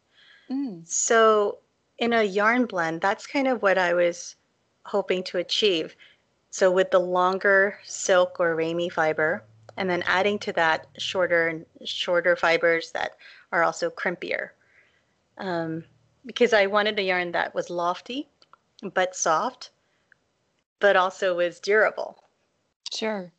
Mm. 0.50 0.86
So 0.86 1.58
in 1.98 2.12
a 2.12 2.22
yarn 2.22 2.66
blend, 2.66 3.00
that's 3.00 3.26
kind 3.26 3.48
of 3.48 3.62
what 3.62 3.78
I 3.78 3.94
was 3.94 4.36
hoping 4.84 5.22
to 5.24 5.38
achieve. 5.38 5.96
So 6.50 6.70
with 6.70 6.90
the 6.90 7.00
longer 7.00 7.78
silk 7.84 8.36
or 8.38 8.54
ramie 8.54 8.88
fiber, 8.88 9.42
and 9.76 9.90
then 9.90 10.02
adding 10.06 10.38
to 10.40 10.52
that 10.52 10.86
shorter 10.98 11.48
and 11.48 11.66
shorter 11.84 12.34
fibers 12.34 12.92
that 12.92 13.12
are 13.52 13.62
also 13.62 13.90
crimpier. 13.90 14.50
Um, 15.38 15.84
because 16.26 16.52
I 16.52 16.66
wanted 16.66 16.98
a 16.98 17.02
yarn 17.02 17.32
that 17.32 17.54
was 17.54 17.70
lofty 17.70 18.28
but 18.94 19.16
soft, 19.16 19.70
but 20.80 20.96
also 20.96 21.36
was 21.36 21.60
durable. 21.60 22.22
Sure. 22.92 23.32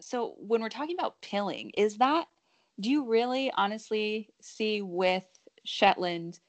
So 0.00 0.34
when 0.38 0.60
we're 0.60 0.68
talking 0.68 0.96
about 0.98 1.20
pilling, 1.22 1.70
is 1.70 1.96
that 1.98 2.26
do 2.80 2.90
you 2.90 3.04
really 3.04 3.52
honestly 3.56 4.28
see 4.40 4.82
with 4.82 5.24
Shetland 5.64 6.40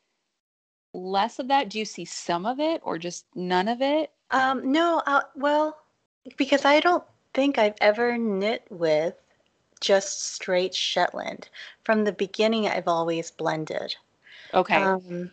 less 0.93 1.39
of 1.39 1.47
that? 1.49 1.69
Do 1.69 1.79
you 1.79 1.85
see 1.85 2.05
some 2.05 2.45
of 2.45 2.59
it 2.59 2.81
or 2.83 2.97
just 2.97 3.25
none 3.35 3.67
of 3.67 3.81
it? 3.81 4.11
Um, 4.31 4.71
no, 4.71 5.03
uh, 5.05 5.21
well, 5.35 5.77
because 6.37 6.65
I 6.65 6.79
don't 6.79 7.03
think 7.33 7.57
I've 7.57 7.75
ever 7.79 8.17
knit 8.17 8.65
with 8.69 9.13
just 9.81 10.33
straight 10.33 10.73
Shetland. 10.73 11.47
From 11.83 12.03
the 12.03 12.11
beginning, 12.11 12.67
I've 12.67 12.87
always 12.87 13.29
blended. 13.29 13.95
Okay. 14.55 14.75
Um, 14.75 15.31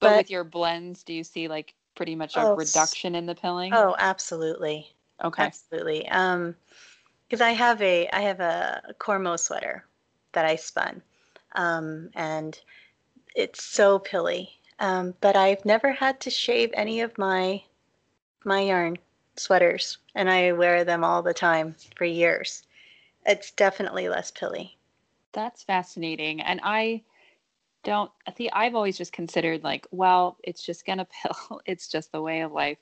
but, 0.00 0.08
but, 0.08 0.16
with 0.16 0.30
your 0.30 0.44
blends, 0.44 1.02
do 1.02 1.12
you 1.12 1.22
see 1.22 1.48
like 1.48 1.74
pretty 1.94 2.14
much 2.14 2.36
a 2.36 2.46
oh, 2.46 2.56
reduction 2.56 3.14
in 3.14 3.26
the 3.26 3.34
pilling? 3.34 3.74
Oh, 3.74 3.94
absolutely. 3.98 4.88
Okay. 5.22 5.44
Absolutely. 5.44 6.08
Um, 6.08 6.54
because 7.28 7.40
I 7.42 7.50
have 7.50 7.82
a 7.82 8.08
I 8.10 8.22
have 8.22 8.40
a 8.40 8.94
Cormo 8.98 9.38
sweater 9.38 9.84
that 10.32 10.46
I 10.46 10.56
spun, 10.56 11.02
um, 11.52 12.10
and 12.14 12.58
it's 13.34 13.62
so 13.62 13.98
pilly. 13.98 14.50
Um, 14.80 15.14
but 15.20 15.36
I've 15.36 15.64
never 15.64 15.92
had 15.92 16.20
to 16.20 16.30
shave 16.30 16.70
any 16.72 17.00
of 17.02 17.18
my 17.18 17.62
my 18.44 18.60
yarn 18.60 18.96
sweaters, 19.36 19.98
and 20.14 20.30
I 20.30 20.52
wear 20.52 20.84
them 20.84 21.04
all 21.04 21.22
the 21.22 21.34
time 21.34 21.74
for 21.96 22.06
years. 22.06 22.62
It's 23.26 23.50
definitely 23.50 24.08
less 24.08 24.30
pilly. 24.30 24.78
That's 25.32 25.62
fascinating, 25.64 26.40
and 26.40 26.60
I 26.62 27.02
don't 27.84 28.10
see 28.36 28.50
i've 28.50 28.74
always 28.74 28.98
just 28.98 29.12
considered 29.12 29.62
like 29.62 29.86
well 29.90 30.36
it's 30.42 30.64
just 30.64 30.84
gonna 30.84 31.06
pill 31.22 31.60
it's 31.66 31.88
just 31.88 32.12
the 32.12 32.20
way 32.20 32.40
of 32.40 32.52
life 32.52 32.78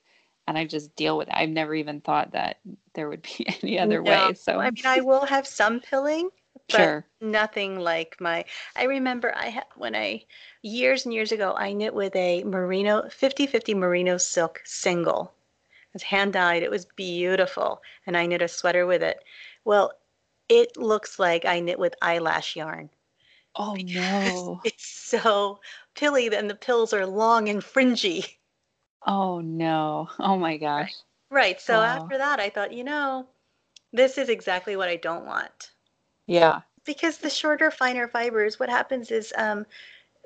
and 0.49 0.57
i 0.57 0.65
just 0.65 0.95
deal 0.97 1.19
with 1.19 1.29
it. 1.29 1.35
I've 1.37 1.51
never 1.51 1.75
even 1.75 2.01
thought 2.01 2.33
that 2.33 2.59
there 2.95 3.09
would 3.09 3.23
be 3.23 3.47
any 3.63 3.79
other 3.79 4.03
no, 4.03 4.11
way 4.11 4.35
so. 4.35 4.61
I 4.61 4.71
mean 4.71 4.85
i 4.85 5.01
will 5.01 5.27
have 5.27 5.47
some 5.47 5.81
pilling 5.81 6.31
but 6.69 6.77
sure. 6.77 7.07
nothing 7.21 7.79
like 7.79 8.17
my 8.21 8.45
i 8.75 8.85
remember 8.85 9.35
i 9.37 9.47
had 9.47 9.65
when 9.77 9.95
i 9.95 10.25
years 10.63 11.05
and 11.05 11.15
years 11.15 11.33
ago 11.33 11.55
i 11.57 11.73
knit 11.73 11.95
with 11.95 12.17
a 12.17 12.43
merino 12.45 13.09
50 13.09 13.47
50 13.47 13.75
merino 13.75 14.17
silk 14.17 14.63
single. 14.65 15.33
It 15.91 15.95
was 15.95 16.03
hand 16.03 16.33
dyed 16.33 16.63
it 16.63 16.71
was 16.71 16.87
beautiful 16.97 17.83
and 18.07 18.17
i 18.17 18.27
knit 18.27 18.43
a 18.43 18.49
sweater 18.49 18.87
with 18.87 19.03
it. 19.03 19.23
Well 19.65 19.93
it 20.49 20.77
looks 20.77 21.19
like 21.19 21.45
i 21.45 21.61
knit 21.61 21.79
with 21.79 21.95
eyelash 22.03 22.57
yarn 22.57 22.91
Oh 23.59 23.75
no. 23.81 24.61
It's 24.65 24.87
so 24.87 25.61
pilly 25.95 26.35
and 26.35 26.51
the 26.51 26.55
pills 26.55 26.93
are 26.93 27.07
long 27.07 27.49
and 27.49 27.63
fringy. 27.63 28.39
Oh 29.07 29.41
no. 29.41 30.09
Oh 30.19 30.37
my 30.37 30.57
gosh. 30.57 30.95
Right. 31.31 31.61
So 31.61 31.83
after 31.83 32.19
that, 32.19 32.41
I 32.41 32.51
thought, 32.51 32.73
you 32.73 32.85
know, 32.85 33.27
this 33.93 34.19
is 34.19 34.29
exactly 34.29 34.77
what 34.77 34.89
I 34.89 34.97
don't 34.97 35.27
want. 35.27 35.73
Yeah. 36.27 36.63
Because 36.85 37.19
the 37.19 37.31
shorter, 37.31 37.71
finer 37.71 38.09
fibers, 38.09 38.59
what 38.59 38.69
happens 38.69 39.11
is 39.11 39.33
um, 39.37 39.67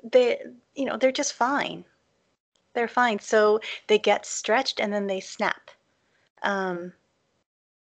they, 0.03 0.39
you 0.75 0.85
know, 0.85 0.97
they're 0.97 1.11
just 1.11 1.33
fine. 1.33 1.85
They're 2.73 2.87
fine. 2.87 3.19
So 3.19 3.59
they 3.87 3.97
get 3.99 4.25
stretched 4.25 4.79
and 4.79 4.93
then 4.93 5.07
they 5.07 5.19
snap. 5.19 5.71
Um, 6.43 6.93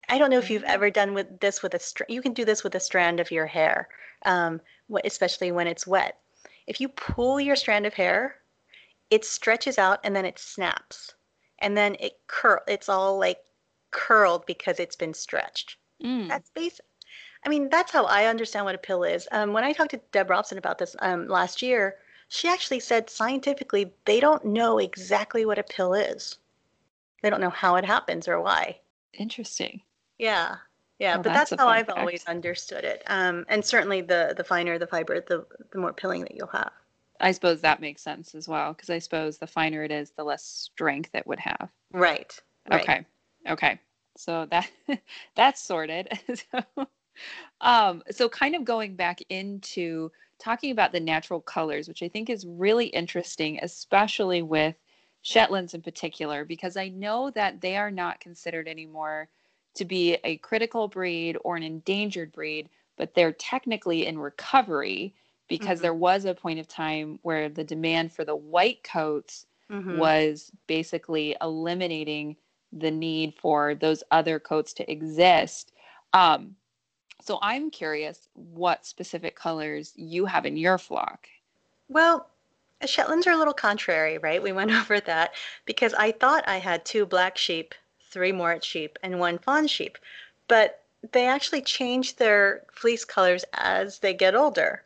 I 0.08 0.18
don't 0.18 0.30
know 0.30 0.38
if 0.38 0.50
you've 0.50 0.64
ever 0.64 0.90
done 0.90 1.14
with 1.14 1.40
this 1.40 1.62
with 1.62 1.74
a 1.74 1.78
str- 1.78 2.04
you 2.08 2.22
can 2.22 2.32
do 2.32 2.44
this 2.44 2.62
with 2.62 2.74
a 2.74 2.80
strand 2.80 3.20
of 3.20 3.30
your 3.30 3.46
hair, 3.46 3.88
um, 4.24 4.60
especially 5.04 5.52
when 5.52 5.66
it's 5.66 5.86
wet. 5.86 6.18
If 6.66 6.80
you 6.80 6.88
pull 6.88 7.40
your 7.40 7.56
strand 7.56 7.86
of 7.86 7.94
hair, 7.94 8.36
it 9.10 9.24
stretches 9.24 9.78
out 9.78 10.00
and 10.04 10.14
then 10.14 10.24
it 10.24 10.38
snaps, 10.38 11.14
and 11.58 11.76
then 11.76 11.96
it 12.00 12.18
curl. 12.26 12.60
It's 12.66 12.88
all 12.88 13.18
like 13.18 13.38
curled 13.90 14.46
because 14.46 14.80
it's 14.80 14.96
been 14.96 15.14
stretched. 15.14 15.76
Mm. 16.02 16.28
That's 16.28 16.50
basic. 16.50 16.84
I 17.44 17.48
mean, 17.48 17.68
that's 17.68 17.92
how 17.92 18.04
I 18.04 18.26
understand 18.26 18.64
what 18.64 18.74
a 18.74 18.78
pill 18.78 19.02
is. 19.02 19.26
Um, 19.32 19.52
when 19.52 19.64
I 19.64 19.72
talked 19.72 19.90
to 19.90 20.00
Deb 20.12 20.30
Robson 20.30 20.58
about 20.58 20.78
this 20.78 20.94
um, 21.00 21.26
last 21.26 21.60
year, 21.60 21.96
she 22.28 22.48
actually 22.48 22.80
said 22.80 23.10
scientifically 23.10 23.92
they 24.04 24.20
don't 24.20 24.44
know 24.44 24.78
exactly 24.78 25.44
what 25.44 25.58
a 25.58 25.64
pill 25.64 25.92
is. 25.92 26.38
They 27.22 27.30
don't 27.30 27.40
know 27.40 27.50
how 27.50 27.76
it 27.76 27.84
happens 27.84 28.28
or 28.28 28.40
why. 28.40 28.80
Interesting. 29.12 29.82
Yeah. 30.18 30.56
Yeah, 31.02 31.16
well, 31.16 31.24
but 31.24 31.32
that's, 31.32 31.50
that's 31.50 31.60
how 31.60 31.68
I've 31.68 31.86
fact. 31.86 31.98
always 31.98 32.24
understood 32.26 32.84
it. 32.84 33.02
Um, 33.08 33.44
and 33.48 33.64
certainly 33.64 34.02
the 34.02 34.34
the 34.36 34.44
finer 34.44 34.78
the 34.78 34.86
fiber, 34.86 35.20
the 35.20 35.44
the 35.72 35.78
more 35.80 35.92
pilling 35.92 36.20
that 36.20 36.36
you'll 36.36 36.46
have. 36.46 36.70
I 37.20 37.32
suppose 37.32 37.60
that 37.62 37.80
makes 37.80 38.02
sense 38.02 38.36
as 38.36 38.46
well, 38.46 38.72
because 38.72 38.88
I 38.88 39.00
suppose 39.00 39.36
the 39.36 39.48
finer 39.48 39.82
it 39.82 39.90
is, 39.90 40.12
the 40.12 40.22
less 40.22 40.44
strength 40.44 41.10
it 41.14 41.26
would 41.26 41.40
have. 41.40 41.70
Right. 41.92 42.40
right. 42.70 42.82
Okay. 42.82 43.06
Okay. 43.48 43.80
So 44.16 44.46
that 44.52 44.70
that's 45.34 45.60
sorted. 45.60 46.08
so, 46.52 46.86
um, 47.60 48.04
so 48.12 48.28
kind 48.28 48.54
of 48.54 48.64
going 48.64 48.94
back 48.94 49.22
into 49.28 50.12
talking 50.38 50.70
about 50.70 50.92
the 50.92 51.00
natural 51.00 51.40
colors, 51.40 51.88
which 51.88 52.04
I 52.04 52.08
think 52.08 52.30
is 52.30 52.46
really 52.46 52.86
interesting, 52.86 53.58
especially 53.60 54.42
with 54.42 54.76
Shetlands 55.22 55.74
in 55.74 55.82
particular, 55.82 56.44
because 56.44 56.76
I 56.76 56.90
know 56.90 57.32
that 57.32 57.60
they 57.60 57.76
are 57.76 57.90
not 57.90 58.20
considered 58.20 58.68
anymore 58.68 59.28
to 59.74 59.84
be 59.84 60.14
a 60.24 60.36
critical 60.38 60.88
breed 60.88 61.36
or 61.44 61.56
an 61.56 61.62
endangered 61.62 62.32
breed, 62.32 62.68
but 62.96 63.14
they're 63.14 63.32
technically 63.32 64.06
in 64.06 64.18
recovery 64.18 65.14
because 65.48 65.78
mm-hmm. 65.78 65.82
there 65.82 65.94
was 65.94 66.24
a 66.24 66.34
point 66.34 66.58
of 66.58 66.68
time 66.68 67.18
where 67.22 67.48
the 67.48 67.64
demand 67.64 68.12
for 68.12 68.24
the 68.24 68.36
white 68.36 68.82
coats 68.84 69.46
mm-hmm. 69.70 69.98
was 69.98 70.50
basically 70.66 71.36
eliminating 71.40 72.36
the 72.72 72.90
need 72.90 73.34
for 73.34 73.74
those 73.74 74.02
other 74.10 74.38
coats 74.38 74.72
to 74.72 74.90
exist. 74.90 75.72
Um, 76.12 76.56
so 77.20 77.38
I'm 77.42 77.70
curious 77.70 78.28
what 78.34 78.86
specific 78.86 79.36
colors 79.36 79.92
you 79.94 80.26
have 80.26 80.46
in 80.46 80.56
your 80.56 80.78
flock. 80.78 81.28
Well, 81.88 82.28
Shetlands 82.84 83.26
are 83.26 83.32
a 83.32 83.36
little 83.36 83.54
contrary, 83.54 84.18
right? 84.18 84.42
We 84.42 84.52
went 84.52 84.70
over 84.80 85.00
that 85.00 85.34
because 85.64 85.94
I 85.94 86.12
thought 86.12 86.44
I 86.48 86.58
had 86.58 86.84
two 86.84 87.06
black 87.06 87.38
sheep 87.38 87.74
three 88.12 88.32
moorit 88.32 88.62
sheep, 88.62 88.98
and 89.02 89.18
one 89.18 89.38
fawn 89.38 89.66
sheep. 89.66 89.98
But 90.48 90.82
they 91.12 91.26
actually 91.26 91.62
change 91.62 92.16
their 92.16 92.62
fleece 92.72 93.04
colors 93.04 93.44
as 93.54 93.98
they 93.98 94.14
get 94.14 94.34
older. 94.34 94.82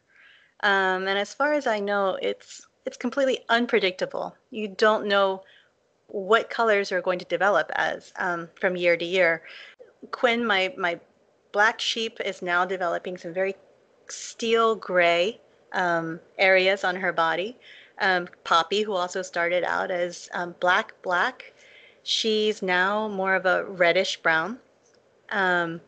Um, 0.62 1.06
and 1.06 1.18
as 1.18 1.34
far 1.34 1.52
as 1.52 1.66
I 1.66 1.78
know, 1.80 2.18
it's 2.22 2.66
it's 2.86 2.96
completely 2.96 3.40
unpredictable. 3.48 4.34
You 4.50 4.68
don't 4.68 5.06
know 5.06 5.42
what 6.08 6.50
colors 6.50 6.92
are 6.92 7.02
going 7.02 7.18
to 7.18 7.24
develop 7.24 7.70
as 7.74 8.12
um, 8.16 8.48
from 8.60 8.76
year 8.76 8.96
to 8.96 9.04
year. 9.04 9.42
Quinn, 10.12 10.46
my 10.46 10.72
my 10.78 10.98
black 11.52 11.80
sheep, 11.80 12.20
is 12.24 12.42
now 12.42 12.64
developing 12.64 13.18
some 13.18 13.34
very 13.34 13.54
steel 14.08 14.74
gray 14.76 15.40
um, 15.72 16.20
areas 16.38 16.84
on 16.84 16.96
her 16.96 17.12
body. 17.12 17.56
Um, 17.98 18.28
Poppy, 18.44 18.82
who 18.82 18.92
also 18.92 19.22
started 19.22 19.64
out 19.64 19.90
as 19.90 20.28
um, 20.32 20.54
black 20.60 20.94
black, 21.02 21.52
She's 22.08 22.62
now 22.62 23.08
more 23.08 23.34
of 23.34 23.46
a 23.46 23.64
reddish 23.64 24.18
brown. 24.18 24.60
Um, 25.30 25.80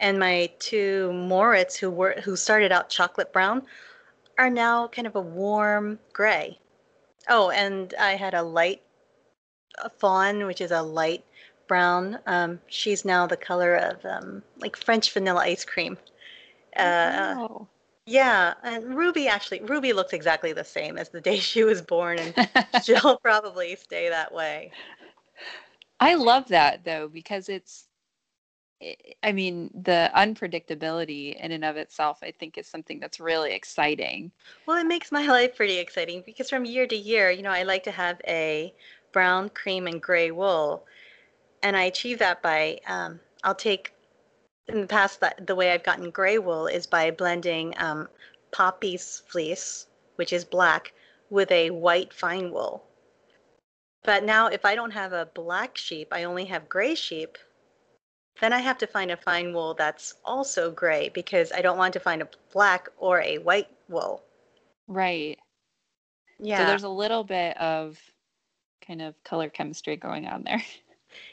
and 0.00 0.18
my 0.18 0.50
two 0.58 1.10
moorits, 1.12 1.76
who 1.76 1.90
were 1.90 2.14
who 2.24 2.36
started 2.36 2.72
out 2.72 2.88
chocolate 2.88 3.34
brown, 3.34 3.66
are 4.38 4.48
now 4.48 4.88
kind 4.88 5.06
of 5.06 5.14
a 5.14 5.20
warm 5.20 5.98
gray. 6.14 6.58
Oh, 7.28 7.50
and 7.50 7.92
I 8.00 8.12
had 8.12 8.32
a 8.32 8.42
light 8.42 8.80
a 9.76 9.90
fawn, 9.90 10.46
which 10.46 10.62
is 10.62 10.70
a 10.70 10.80
light 10.80 11.22
brown. 11.66 12.18
Um, 12.26 12.60
she's 12.68 13.04
now 13.04 13.26
the 13.26 13.36
color 13.36 13.74
of 13.76 14.02
um, 14.06 14.42
like 14.60 14.74
French 14.74 15.12
vanilla 15.12 15.40
ice 15.40 15.66
cream. 15.66 15.98
Uh, 16.78 17.34
oh. 17.36 17.68
Yeah, 18.06 18.54
and 18.62 18.96
Ruby 18.96 19.28
actually 19.28 19.60
Ruby 19.60 19.92
looks 19.92 20.14
exactly 20.14 20.54
the 20.54 20.64
same 20.64 20.96
as 20.96 21.10
the 21.10 21.20
day 21.20 21.38
she 21.40 21.62
was 21.62 21.82
born, 21.82 22.18
and 22.18 22.48
she'll 22.82 23.18
probably 23.18 23.76
stay 23.76 24.08
that 24.08 24.32
way. 24.32 24.72
I 26.00 26.14
love 26.14 26.48
that 26.48 26.84
though 26.84 27.08
because 27.08 27.48
it's 27.48 27.88
I 29.24 29.32
mean, 29.32 29.70
the 29.74 30.08
unpredictability 30.14 31.34
in 31.34 31.50
and 31.50 31.64
of 31.64 31.76
itself, 31.76 32.18
I 32.22 32.30
think, 32.30 32.56
is 32.56 32.68
something 32.68 33.00
that's 33.00 33.18
really 33.18 33.52
exciting. 33.52 34.30
Well, 34.66 34.76
it 34.76 34.86
makes 34.86 35.10
my 35.10 35.26
life 35.26 35.56
pretty 35.56 35.78
exciting 35.78 36.22
because 36.24 36.48
from 36.48 36.64
year 36.64 36.86
to 36.86 36.96
year, 36.96 37.30
you 37.30 37.42
know, 37.42 37.50
I 37.50 37.64
like 37.64 37.82
to 37.84 37.90
have 37.90 38.20
a 38.26 38.72
brown, 39.12 39.48
cream, 39.48 39.88
and 39.88 40.00
gray 40.00 40.30
wool. 40.30 40.86
And 41.64 41.76
I 41.76 41.84
achieve 41.84 42.20
that 42.20 42.40
by, 42.40 42.78
um, 42.86 43.18
I'll 43.42 43.54
take, 43.54 43.92
in 44.68 44.82
the 44.82 44.86
past, 44.86 45.18
the, 45.18 45.34
the 45.44 45.56
way 45.56 45.72
I've 45.72 45.82
gotten 45.82 46.10
gray 46.10 46.38
wool 46.38 46.68
is 46.68 46.86
by 46.86 47.10
blending 47.10 47.74
um, 47.78 48.08
Poppy's 48.52 49.24
fleece, 49.26 49.88
which 50.14 50.32
is 50.32 50.44
black, 50.44 50.92
with 51.30 51.50
a 51.50 51.70
white 51.70 52.12
fine 52.12 52.52
wool. 52.52 52.84
But 54.08 54.24
now 54.24 54.46
if 54.46 54.64
I 54.64 54.74
don't 54.74 54.92
have 54.92 55.12
a 55.12 55.26
black 55.34 55.76
sheep, 55.76 56.08
I 56.12 56.24
only 56.24 56.46
have 56.46 56.66
gray 56.66 56.94
sheep, 56.94 57.36
then 58.40 58.54
I 58.54 58.58
have 58.58 58.78
to 58.78 58.86
find 58.86 59.10
a 59.10 59.18
fine 59.18 59.52
wool 59.52 59.74
that's 59.74 60.14
also 60.24 60.70
gray 60.70 61.10
because 61.10 61.52
I 61.52 61.60
don't 61.60 61.76
want 61.76 61.92
to 61.92 62.00
find 62.00 62.22
a 62.22 62.28
black 62.50 62.88
or 62.96 63.20
a 63.20 63.36
white 63.36 63.68
wool. 63.90 64.24
Right. 64.86 65.38
Yeah. 66.38 66.56
So 66.56 66.64
there's 66.64 66.84
a 66.84 66.88
little 66.88 67.22
bit 67.22 67.54
of 67.58 68.00
kind 68.80 69.02
of 69.02 69.22
color 69.24 69.50
chemistry 69.50 69.96
going 69.96 70.26
on 70.26 70.42
there. 70.42 70.62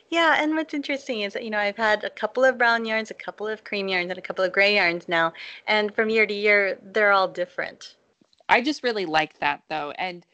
Yeah, 0.10 0.36
and 0.42 0.56
what's 0.56 0.74
interesting 0.74 1.22
is 1.22 1.34
that 1.34 1.44
you 1.44 1.50
know 1.50 1.58
I've 1.58 1.76
had 1.76 2.04
a 2.04 2.10
couple 2.10 2.46
of 2.46 2.58
brown 2.58 2.86
yarns, 2.86 3.12
a 3.12 3.16
couple 3.16 3.48
of 3.48 3.64
cream 3.64 3.88
yarns, 3.88 4.10
and 4.10 4.18
a 4.18 4.22
couple 4.22 4.46
of 4.46 4.54
gray 4.54 4.76
yarns 4.76 5.10
now, 5.10 5.34
and 5.68 5.94
from 5.94 6.10
year 6.10 6.26
to 6.26 6.34
year 6.34 6.78
they're 6.82 7.12
all 7.12 7.28
different. 7.28 7.96
I 8.48 8.62
just 8.62 8.84
really 8.84 9.06
like 9.06 9.38
that 9.40 9.64
though, 9.68 9.92
and 9.98 10.26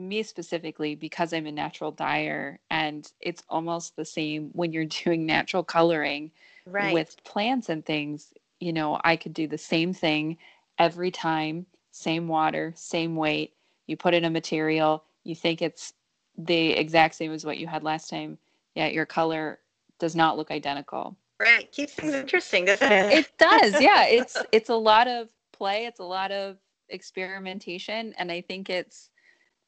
me 0.00 0.22
specifically 0.22 0.94
because 0.94 1.32
I'm 1.32 1.46
a 1.46 1.52
natural 1.52 1.92
dyer 1.92 2.58
and 2.70 3.10
it's 3.20 3.42
almost 3.48 3.96
the 3.96 4.04
same 4.04 4.50
when 4.52 4.72
you're 4.72 4.84
doing 5.04 5.26
natural 5.26 5.62
coloring 5.62 6.30
right. 6.66 6.94
with 6.94 7.22
plants 7.24 7.68
and 7.68 7.84
things, 7.84 8.32
you 8.58 8.72
know, 8.72 9.00
I 9.04 9.16
could 9.16 9.34
do 9.34 9.46
the 9.46 9.58
same 9.58 9.92
thing 9.92 10.38
every 10.78 11.10
time, 11.10 11.66
same 11.92 12.28
water, 12.28 12.72
same 12.76 13.16
weight. 13.16 13.54
You 13.86 13.96
put 13.96 14.14
in 14.14 14.24
a 14.24 14.30
material, 14.30 15.04
you 15.24 15.34
think 15.34 15.62
it's 15.62 15.92
the 16.38 16.70
exact 16.70 17.14
same 17.14 17.32
as 17.32 17.44
what 17.44 17.58
you 17.58 17.66
had 17.66 17.82
last 17.82 18.08
time, 18.08 18.38
yet 18.74 18.92
your 18.92 19.06
color 19.06 19.58
does 19.98 20.16
not 20.16 20.36
look 20.36 20.50
identical. 20.50 21.16
Right. 21.38 21.70
Keeps 21.72 21.94
things 21.94 22.14
interesting, 22.14 22.66
doesn't 22.66 22.92
it? 22.92 23.12
It 23.12 23.38
does, 23.38 23.80
yeah. 23.80 24.04
It's 24.06 24.36
it's 24.52 24.68
a 24.68 24.74
lot 24.74 25.08
of 25.08 25.28
play, 25.52 25.86
it's 25.86 26.00
a 26.00 26.04
lot 26.04 26.30
of 26.30 26.58
experimentation, 26.88 28.14
and 28.18 28.30
I 28.30 28.40
think 28.42 28.68
it's 28.70 29.10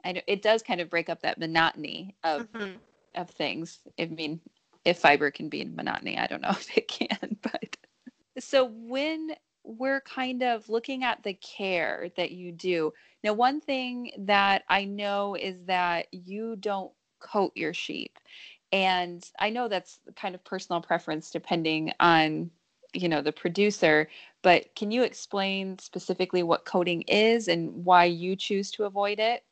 I, 0.04 0.22
it 0.26 0.42
does 0.42 0.62
kind 0.62 0.80
of 0.80 0.90
break 0.90 1.08
up 1.08 1.22
that 1.22 1.38
monotony 1.38 2.16
of 2.24 2.50
mm-hmm. 2.52 2.76
of 3.14 3.30
things. 3.30 3.78
I 3.98 4.06
mean, 4.06 4.40
if 4.84 4.98
fiber 4.98 5.30
can 5.30 5.48
be 5.48 5.64
monotony, 5.64 6.18
I 6.18 6.26
don't 6.26 6.42
know 6.42 6.50
if 6.50 6.76
it 6.76 6.88
can, 6.88 7.36
but 7.42 7.76
so 8.38 8.64
when 8.72 9.32
we're 9.64 10.00
kind 10.00 10.42
of 10.42 10.68
looking 10.68 11.04
at 11.04 11.22
the 11.22 11.34
care 11.34 12.08
that 12.16 12.32
you 12.32 12.52
do. 12.52 12.92
Now, 13.22 13.32
one 13.32 13.60
thing 13.60 14.10
that 14.18 14.64
I 14.68 14.84
know 14.84 15.34
is 15.34 15.56
that 15.66 16.06
you 16.10 16.56
don't 16.56 16.92
coat 17.20 17.52
your 17.54 17.72
sheep. 17.72 18.18
And 18.72 19.24
I 19.38 19.50
know 19.50 19.68
that's 19.68 20.00
kind 20.16 20.34
of 20.34 20.42
personal 20.44 20.80
preference 20.80 21.30
depending 21.30 21.92
on, 22.00 22.50
you 22.94 23.08
know, 23.08 23.22
the 23.22 23.32
producer, 23.32 24.08
but 24.42 24.74
can 24.74 24.90
you 24.90 25.02
explain 25.02 25.78
specifically 25.78 26.42
what 26.42 26.64
coating 26.64 27.02
is 27.02 27.48
and 27.48 27.84
why 27.84 28.06
you 28.06 28.34
choose 28.34 28.70
to 28.72 28.84
avoid 28.84 29.20
it? 29.20 29.44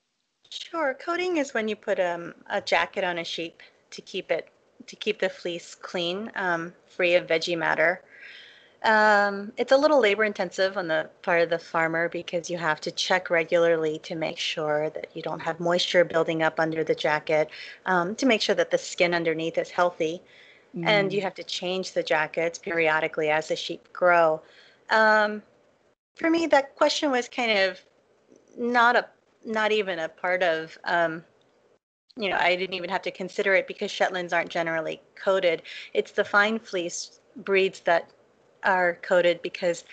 Sure. 0.51 0.95
Coating 0.95 1.37
is 1.37 1.55
when 1.55 1.69
you 1.69 1.77
put 1.77 2.01
um, 2.01 2.35
a 2.49 2.61
jacket 2.61 3.05
on 3.05 3.19
a 3.19 3.25
sheep 3.25 3.63
to 3.91 4.03
keep 4.03 4.31
it 4.31 4.49
to 4.87 4.97
keep 4.97 5.21
the 5.21 5.29
fleece 5.29 5.77
clean, 5.77 6.31
um, 6.35 6.73
free 6.87 7.15
of 7.15 7.27
veggie 7.29 7.57
matter. 7.57 8.03
Um, 8.83 9.53
it's 9.59 9.73
a 9.73 9.77
little 9.77 10.01
labor 10.01 10.25
intensive 10.25 10.77
on 10.77 10.89
the 10.89 11.09
part 11.23 11.43
of 11.43 11.51
the 11.51 11.59
farmer 11.59 12.09
because 12.09 12.49
you 12.51 12.57
have 12.59 12.81
to 12.81 12.91
check 12.91 13.31
regularly 13.31 13.99
to 14.01 14.17
make 14.17 14.39
sure 14.39 14.91
that 14.91 15.15
you 15.15 15.23
don't 15.23 15.41
have 15.41 15.61
moisture 15.61 16.03
building 16.05 16.43
up 16.43 16.59
under 16.59 16.83
the 16.83 16.95
jacket, 16.95 17.51
um, 17.87 18.15
to 18.17 18.27
make 18.27 18.41
sure 18.41 18.55
that 18.55 18.71
the 18.71 18.79
skin 18.79 19.15
underneath 19.15 19.59
is 19.59 19.71
healthy. 19.71 20.23
Mm. 20.75 20.87
And 20.87 21.13
you 21.13 21.21
have 21.21 21.35
to 21.35 21.45
change 21.45 21.93
the 21.93 22.03
jackets 22.03 22.59
periodically 22.59 23.29
as 23.29 23.49
the 23.49 23.57
sheep 23.57 23.93
grow. 23.93 24.41
Um, 24.89 25.43
for 26.15 26.31
me, 26.31 26.47
that 26.47 26.75
question 26.75 27.11
was 27.11 27.29
kind 27.29 27.53
of 27.53 27.81
not 28.57 28.97
a 28.97 29.07
not 29.45 29.73
even 29.73 29.99
a 29.99 30.09
part 30.09 30.43
of 30.43 30.77
um, 30.85 31.25
you 32.17 32.29
know 32.29 32.37
i 32.41 32.57
didn't 32.57 32.75
even 32.75 32.91
have 32.91 33.03
to 33.03 33.11
consider 33.11 33.55
it 33.55 33.67
because 33.67 33.91
shetlands 33.91 34.33
aren't 34.33 34.51
generally 34.51 35.01
coated 35.15 35.63
it's 35.95 36.11
the 36.13 36.25
fine 36.25 36.59
fleece 36.59 37.21
breeds 37.37 37.81
that 37.81 38.11
are 38.65 38.99
coated 39.03 39.41
because 39.43 39.85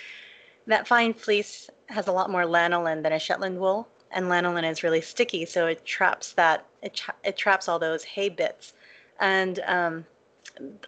that 0.68 0.88
fine 0.88 1.14
fleece 1.14 1.70
has 1.88 2.08
a 2.08 2.12
lot 2.12 2.30
more 2.30 2.44
lanolin 2.44 3.02
than 3.02 3.14
a 3.14 3.20
Shetland 3.20 3.60
wool, 3.60 3.88
and 4.12 4.26
lanolin 4.26 4.70
is 4.70 4.84
really 4.84 5.02
sticky, 5.02 5.46
so 5.46 5.68
it 5.68 5.84
traps 5.86 6.34
that 6.34 6.66
it, 6.82 6.94
tra- 6.94 7.16
it 7.24 7.38
traps 7.38 7.68
all 7.68 7.80
those 7.80 8.04
hay 8.04 8.30
bits 8.30 8.74
and 9.20 9.60
um, 9.66 10.06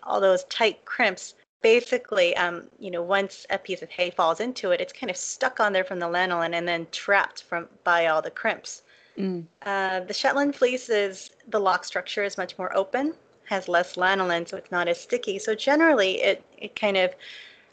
all 0.04 0.19
those 0.19 0.43
tight 0.45 0.84
crimps. 0.86 1.36
Basically, 1.62 2.36
um, 2.38 2.63
you 2.80 2.89
know, 2.89 3.02
once 3.02 3.45
a 3.50 3.58
piece 3.58 3.82
of 3.82 3.89
hay 3.89 4.10
falls 4.10 4.39
into 4.39 4.72
it, 4.72 4.80
it's 4.80 4.93
kind 4.93 5.10
of 5.10 5.17
stuck 5.17 5.60
on 5.60 5.74
there 5.74 5.84
from 5.84 6.00
the 6.00 6.06
lanolin 6.06 6.54
and 6.54 6.67
then 6.67 6.88
trapped 6.91 7.43
from 7.43 7.67
by 7.84 8.08
all 8.08 8.22
the 8.22 8.32
crimps. 8.32 8.84
Mm. 9.17 9.45
Uh, 9.63 10.00
the 10.02 10.13
Shetland 10.13 10.56
fleece 10.56 10.89
is 10.89 11.32
the 11.50 11.60
lock 11.60 11.84
structure 11.84 12.24
is 12.24 12.38
much 12.38 12.58
more 12.58 12.76
open, 12.76 13.13
has 13.45 13.67
less 13.67 13.95
lanolin, 13.95 14.48
so 14.48 14.56
it's 14.56 14.72
not 14.72 14.88
as 14.88 15.00
sticky. 15.00 15.39
So 15.39 15.54
generally, 15.54 16.22
it 16.22 16.43
it 16.58 16.76
kind 16.76 16.95
of 16.95 17.13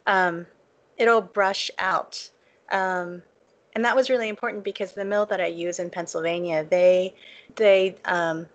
um, 0.06 0.46
it'll 0.96 1.20
brush 1.20 1.70
out. 1.78 2.28
Um, 2.72 3.22
and 3.74 3.84
that 3.84 3.94
was 3.94 4.08
really 4.10 4.28
important 4.28 4.64
because 4.64 4.92
the 4.92 5.04
mill 5.04 5.26
that 5.26 5.40
I 5.40 5.46
use 5.46 5.78
in 5.78 5.90
Pennsylvania, 5.90 6.66
they 6.68 7.14
they 7.54 7.96
um, 8.06 8.46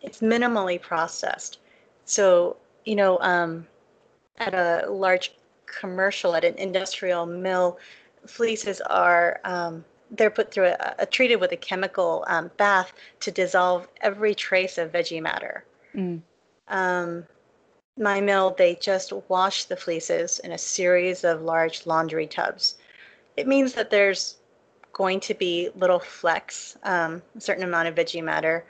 it's 0.00 0.20
minimally 0.20 0.80
processed. 0.80 1.58
So 2.06 2.56
you 2.84 2.96
know, 2.96 3.18
um, 3.20 3.66
at 4.40 4.54
a 4.54 4.90
large 4.90 5.32
commercial, 5.66 6.34
at 6.34 6.44
an 6.44 6.54
industrial 6.56 7.26
mill, 7.26 7.78
fleeces 8.26 8.80
are 8.82 9.40
um, 9.44 9.84
they're 10.10 10.30
put 10.30 10.52
through 10.52 10.66
a, 10.66 10.94
a, 10.98 11.06
treated 11.06 11.36
with 11.36 11.52
a 11.52 11.56
chemical 11.56 12.24
um, 12.26 12.50
bath 12.56 12.92
to 13.20 13.30
dissolve 13.30 13.86
every 14.00 14.34
trace 14.34 14.78
of 14.78 14.90
veggie 14.90 15.22
matter. 15.22 15.64
Mm. 15.94 16.20
Um, 16.68 17.24
my 17.96 18.20
mill, 18.20 18.54
they 18.56 18.76
just 18.76 19.12
wash 19.28 19.64
the 19.64 19.76
fleeces 19.76 20.40
in 20.40 20.52
a 20.52 20.58
series 20.58 21.22
of 21.22 21.42
large 21.42 21.86
laundry 21.86 22.26
tubs. 22.26 22.76
It 23.36 23.46
means 23.46 23.74
that 23.74 23.90
there's 23.90 24.36
going 24.92 25.20
to 25.20 25.34
be 25.34 25.70
little 25.76 26.00
flecks, 26.00 26.76
um, 26.82 27.22
a 27.36 27.40
certain 27.40 27.64
amount 27.64 27.88
of 27.88 27.94
veggie 27.94 28.24
matter, 28.24 28.64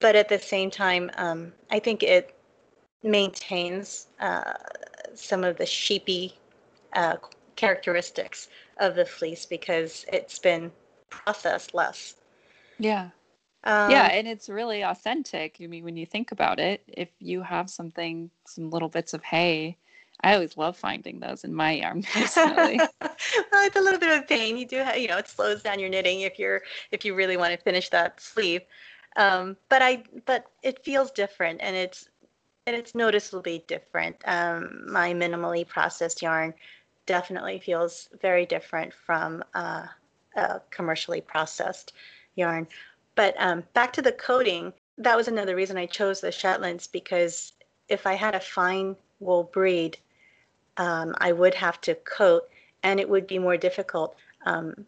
but 0.00 0.16
at 0.16 0.28
the 0.28 0.38
same 0.38 0.70
time, 0.70 1.10
um, 1.16 1.52
I 1.70 1.78
think 1.78 2.02
it 2.02 2.37
maintains 3.02 4.08
uh, 4.20 4.54
some 5.14 5.44
of 5.44 5.56
the 5.56 5.66
sheepy 5.66 6.34
uh, 6.94 7.16
characteristics 7.56 8.48
of 8.78 8.94
the 8.94 9.04
fleece 9.04 9.46
because 9.46 10.04
it's 10.12 10.38
been 10.38 10.70
processed 11.10 11.74
less. 11.74 12.14
Yeah. 12.78 13.10
Um, 13.64 13.90
yeah, 13.90 14.06
and 14.06 14.28
it's 14.28 14.48
really 14.48 14.82
authentic. 14.82 15.56
I 15.60 15.66
mean, 15.66 15.84
when 15.84 15.96
you 15.96 16.06
think 16.06 16.32
about 16.32 16.60
it, 16.60 16.82
if 16.86 17.08
you 17.18 17.42
have 17.42 17.68
something, 17.68 18.30
some 18.46 18.70
little 18.70 18.88
bits 18.88 19.14
of 19.14 19.22
hay, 19.22 19.76
I 20.22 20.34
always 20.34 20.56
love 20.56 20.76
finding 20.76 21.20
those 21.20 21.44
in 21.44 21.54
my 21.54 21.72
yarn 21.72 22.02
personally. 22.12 22.78
well, 23.02 23.66
it's 23.66 23.76
a 23.76 23.80
little 23.80 23.98
bit 23.98 24.16
of 24.16 24.24
a 24.24 24.26
pain. 24.26 24.56
You 24.56 24.66
do, 24.66 24.76
have, 24.76 24.96
you 24.96 25.08
know, 25.08 25.18
it 25.18 25.28
slows 25.28 25.62
down 25.62 25.78
your 25.78 25.88
knitting 25.88 26.20
if 26.20 26.38
you're 26.38 26.62
if 26.92 27.04
you 27.04 27.14
really 27.14 27.36
want 27.36 27.52
to 27.52 27.58
finish 27.58 27.88
that 27.90 28.20
sleeve. 28.20 28.62
Um, 29.16 29.56
but 29.68 29.82
I, 29.82 30.04
but 30.26 30.46
it 30.62 30.84
feels 30.84 31.10
different, 31.10 31.60
and 31.60 31.74
it's 31.74 32.08
it's 32.74 32.94
noticeably 32.94 33.64
different. 33.66 34.16
Um, 34.26 34.84
my 34.90 35.12
minimally 35.12 35.66
processed 35.66 36.22
yarn 36.22 36.54
definitely 37.06 37.58
feels 37.58 38.08
very 38.20 38.46
different 38.46 38.92
from 38.92 39.42
uh, 39.54 39.86
a 40.36 40.60
commercially 40.70 41.20
processed 41.20 41.92
yarn. 42.34 42.66
But 43.14 43.34
um, 43.38 43.64
back 43.72 43.92
to 43.94 44.02
the 44.02 44.12
coating, 44.12 44.72
that 44.98 45.16
was 45.16 45.28
another 45.28 45.56
reason 45.56 45.76
I 45.76 45.86
chose 45.86 46.20
the 46.20 46.30
Shetlands 46.30 46.86
because 46.86 47.52
if 47.88 48.06
I 48.06 48.14
had 48.14 48.34
a 48.34 48.40
fine 48.40 48.96
wool 49.20 49.44
breed, 49.44 49.98
um, 50.76 51.14
I 51.18 51.32
would 51.32 51.54
have 51.54 51.80
to 51.82 51.94
coat, 51.94 52.48
and 52.82 53.00
it 53.00 53.08
would 53.08 53.26
be 53.26 53.38
more 53.38 53.56
difficult 53.56 54.16
um, 54.46 54.86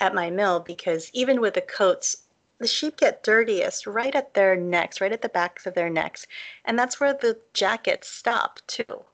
at 0.00 0.14
my 0.14 0.30
mill 0.30 0.60
because 0.60 1.10
even 1.12 1.40
with 1.40 1.54
the 1.54 1.60
coats, 1.60 2.24
the 2.60 2.66
sheep 2.66 2.98
get 2.98 3.22
dirtiest 3.22 3.86
right 3.86 4.14
at 4.14 4.34
their 4.34 4.54
necks, 4.54 5.00
right 5.00 5.12
at 5.12 5.22
the 5.22 5.28
backs 5.28 5.66
of 5.66 5.74
their 5.74 5.90
necks, 5.90 6.26
and 6.64 6.78
that's 6.78 7.00
where 7.00 7.14
the 7.14 7.38
jackets 7.54 8.08
stop 8.08 8.60
too. 8.66 9.04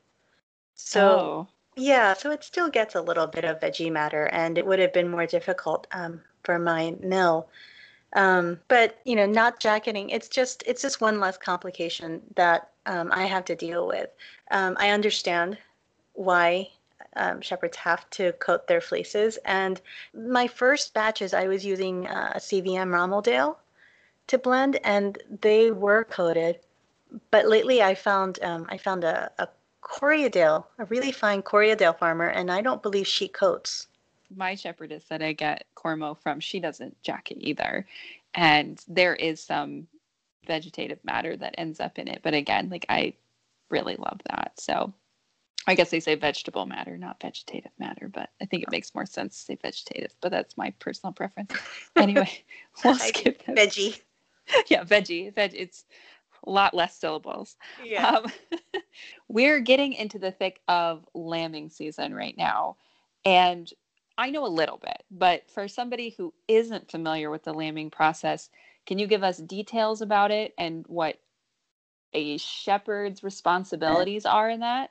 So 0.75 1.09
oh. 1.09 1.49
yeah, 1.77 2.13
so 2.13 2.31
it 2.33 2.45
still 2.45 2.69
gets 2.69 2.95
a 2.95 3.01
little 3.01 3.27
bit 3.27 3.45
of 3.45 3.61
veggie 3.61 3.91
matter, 3.91 4.27
and 4.27 4.59
it 4.59 4.67
would 4.67 4.81
have 4.81 4.93
been 4.93 5.11
more 5.11 5.27
difficult 5.27 5.87
um, 5.93 6.21
for 6.43 6.59
my 6.59 6.95
mill. 7.01 7.49
Um, 8.15 8.61
but 8.69 9.01
you 9.05 9.15
know, 9.15 9.27
not 9.27 9.61
jacketing, 9.61 10.11
it's 10.11 10.29
just 10.29 10.63
it's 10.67 10.83
just 10.83 11.01
one 11.01 11.21
less 11.21 11.39
complication 11.39 12.23
that 12.35 12.71
um, 12.87 13.11
I 13.13 13.27
have 13.27 13.45
to 13.47 13.55
deal 13.55 13.87
with. 13.87 14.11
Um, 14.51 14.77
I 14.79 14.91
understand 14.91 15.57
why 16.15 16.71
um, 17.17 17.41
shepherds 17.41 17.77
have 17.77 18.09
to 18.11 18.33
coat 18.33 18.67
their 18.67 18.81
fleeces, 18.81 19.39
and 19.45 19.81
my 20.15 20.47
first 20.47 20.95
batches 20.95 21.35
I 21.35 21.49
was 21.49 21.65
using 21.65 22.07
uh, 22.07 22.33
a 22.35 22.39
CVM 22.39 22.89
Romeldale 22.91 23.57
to 24.29 24.39
blend, 24.39 24.79
and 24.85 25.19
they 25.41 25.71
were 25.71 26.05
coated. 26.05 26.61
But 27.31 27.47
lately, 27.47 27.83
I 27.83 27.95
found 27.95 28.43
um, 28.43 28.67
I 28.69 28.79
found 28.79 29.05
a, 29.05 29.31
a 29.39 29.49
Corriedale, 29.83 30.65
a 30.79 30.85
really 30.87 31.13
fine 31.13 31.43
Corriedale 31.43 31.99
farmer, 31.99 32.27
and 32.27 32.51
I 32.51 32.61
don't 32.61 32.83
believe 32.83 33.07
she 33.07 33.29
coats 33.29 33.87
my 34.35 34.55
shepherdess 34.55 35.05
that 35.05 35.23
I 35.23 35.33
get 35.33 35.67
Cormo 35.77 36.17
from, 36.19 36.41
she 36.41 36.61
doesn't 36.61 37.01
jacket 37.03 37.39
either. 37.41 37.87
And 38.35 38.83
there 38.89 39.15
is 39.15 39.43
some 39.43 39.87
vegetative 40.47 40.99
matter 41.05 41.37
that 41.37 41.55
ends 41.59 41.81
up 41.81 41.99
in 41.99 42.09
it. 42.09 42.21
But 42.23 42.35
again, 42.35 42.69
like 42.71 42.87
I 42.89 43.15
really 43.69 43.97
love 43.97 44.21
that. 44.31 44.53
So 44.59 44.93
I 45.67 45.75
guess 45.75 45.91
they 45.91 46.01
say 46.01 46.15
vegetable 46.15 46.67
matter, 46.67 46.97
not 46.97 47.21
vegetative 47.21 47.73
matter, 47.79 48.09
but 48.09 48.31
I 48.41 48.47
think 48.47 48.63
it 48.63 48.71
makes 48.71 48.95
more 48.95 49.07
sense 49.07 49.39
to 49.39 49.45
say 49.45 49.59
vegetative, 49.61 50.15
but 50.21 50.31
that's 50.31 50.57
my 50.57 50.71
personal 50.79 51.13
preference. 51.13 51.53
Anyway, 51.97 52.31
we'll 52.85 52.95
skip 52.95 53.45
that. 53.47 53.57
Veggie. 53.57 54.01
Yeah, 54.69 54.85
veggie. 54.85 55.35
Veg 55.35 55.53
it's 55.55 55.85
a 56.47 56.51
lot 56.51 56.75
less 56.75 56.97
syllables. 56.97 57.57
Yeah. 57.85 58.09
Um, 58.09 58.33
we're 59.29 59.61
getting 59.61 59.93
into 59.93 60.19
the 60.19 60.31
thick 60.31 60.61
of 60.69 61.05
lambing 61.15 61.69
season 61.69 62.15
right 62.15 62.37
now. 62.37 62.77
And 63.25 63.69
I 64.19 64.31
know 64.31 64.47
a 64.47 64.49
little 64.49 64.79
bit, 64.79 65.03
but 65.11 65.51
for 65.51 65.69
somebody 65.69 66.11
who 66.11 66.33
isn't 66.49 66.91
familiar 66.91 67.31
with 67.31 67.43
the 67.43 67.53
lambing 67.53 67.91
process, 67.91 68.51
can 68.87 68.99
you 68.99 69.07
give 69.07 69.25
us 69.25 69.39
details 69.39 70.01
about 70.01 70.31
it 70.31 70.55
and 70.57 70.85
what 70.87 71.19
a 72.13 72.39
shepherd's 72.39 73.23
responsibilities 73.23 74.25
are 74.25 74.49
in 74.49 74.61
that? 74.61 74.91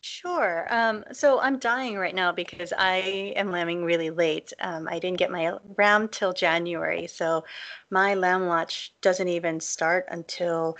Sure. 0.00 0.66
Um, 0.70 1.04
so 1.12 1.40
I'm 1.40 1.58
dying 1.58 1.96
right 1.98 2.14
now 2.14 2.30
because 2.30 2.72
I 2.76 3.32
am 3.36 3.50
lambing 3.50 3.84
really 3.84 4.10
late. 4.10 4.52
Um, 4.60 4.86
I 4.88 4.98
didn't 5.00 5.18
get 5.18 5.30
my 5.30 5.52
ram 5.76 6.08
till 6.08 6.32
January, 6.32 7.08
so 7.08 7.44
my 7.90 8.14
lamb 8.14 8.46
watch 8.46 8.92
doesn't 9.00 9.26
even 9.28 9.58
start 9.60 10.06
until 10.08 10.76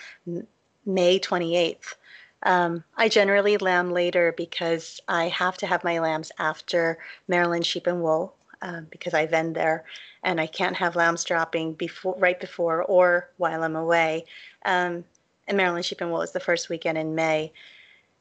May 0.87 1.18
28th. 1.18 1.96
Um, 2.44 2.85
I 2.96 3.09
generally 3.09 3.57
lamb 3.57 3.90
later 3.92 4.33
because 4.37 5.00
I 5.09 5.26
have 5.28 5.57
to 5.59 5.66
have 5.66 5.83
my 5.83 5.98
lambs 5.98 6.31
after 6.38 6.98
Maryland 7.26 7.66
Sheep 7.66 7.88
and 7.88 8.00
Wool 8.02 8.35
um, 8.62 8.87
because 8.90 9.14
I 9.14 9.26
vend 9.26 9.57
there, 9.57 9.85
and 10.22 10.40
I 10.40 10.46
can't 10.46 10.76
have 10.76 10.94
lambs 10.94 11.24
dropping 11.24 11.74
before, 11.74 12.14
right 12.18 12.38
before, 12.38 12.85
or 12.85 13.31
while 13.38 13.64
I'm 13.64 13.76
away. 13.76 14.26
Um, 14.64 15.04
and 15.48 15.57
Maryland 15.57 15.85
Sheep 15.85 16.00
and 16.00 16.12
Wool 16.12 16.22
is 16.22 16.33
the 16.33 16.40
first 16.40 16.68
weekend 16.68 16.98
in 16.98 17.16
May. 17.16 17.52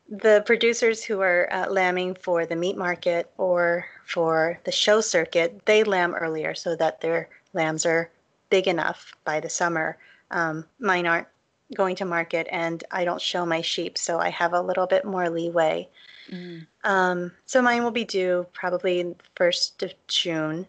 The 0.09 0.43
producers 0.45 1.03
who 1.03 1.21
are 1.21 1.51
uh, 1.51 1.69
lambing 1.69 2.15
for 2.15 2.45
the 2.45 2.55
meat 2.55 2.77
market 2.77 3.29
or 3.37 3.85
for 4.05 4.59
the 4.63 4.71
show 4.71 5.01
circuit, 5.01 5.65
they 5.65 5.83
lamb 5.83 6.15
earlier 6.15 6.55
so 6.55 6.75
that 6.77 7.01
their 7.01 7.29
lambs 7.53 7.85
are 7.85 8.09
big 8.49 8.67
enough 8.67 9.13
by 9.25 9.39
the 9.39 9.49
summer. 9.49 9.97
Um, 10.31 10.65
mine 10.79 11.05
aren't 11.05 11.27
going 11.75 11.97
to 11.97 12.05
market 12.05 12.47
and 12.51 12.83
I 12.91 13.03
don't 13.03 13.21
show 13.21 13.45
my 13.45 13.61
sheep, 13.61 13.97
so 13.97 14.19
I 14.19 14.29
have 14.29 14.53
a 14.53 14.61
little 14.61 14.87
bit 14.87 15.03
more 15.03 15.29
leeway. 15.29 15.89
Mm. 16.31 16.65
Um, 16.83 17.31
so 17.45 17.61
mine 17.61 17.83
will 17.83 17.91
be 17.91 18.05
due 18.05 18.45
probably 18.53 19.13
first 19.35 19.83
of 19.83 19.93
June. 20.07 20.65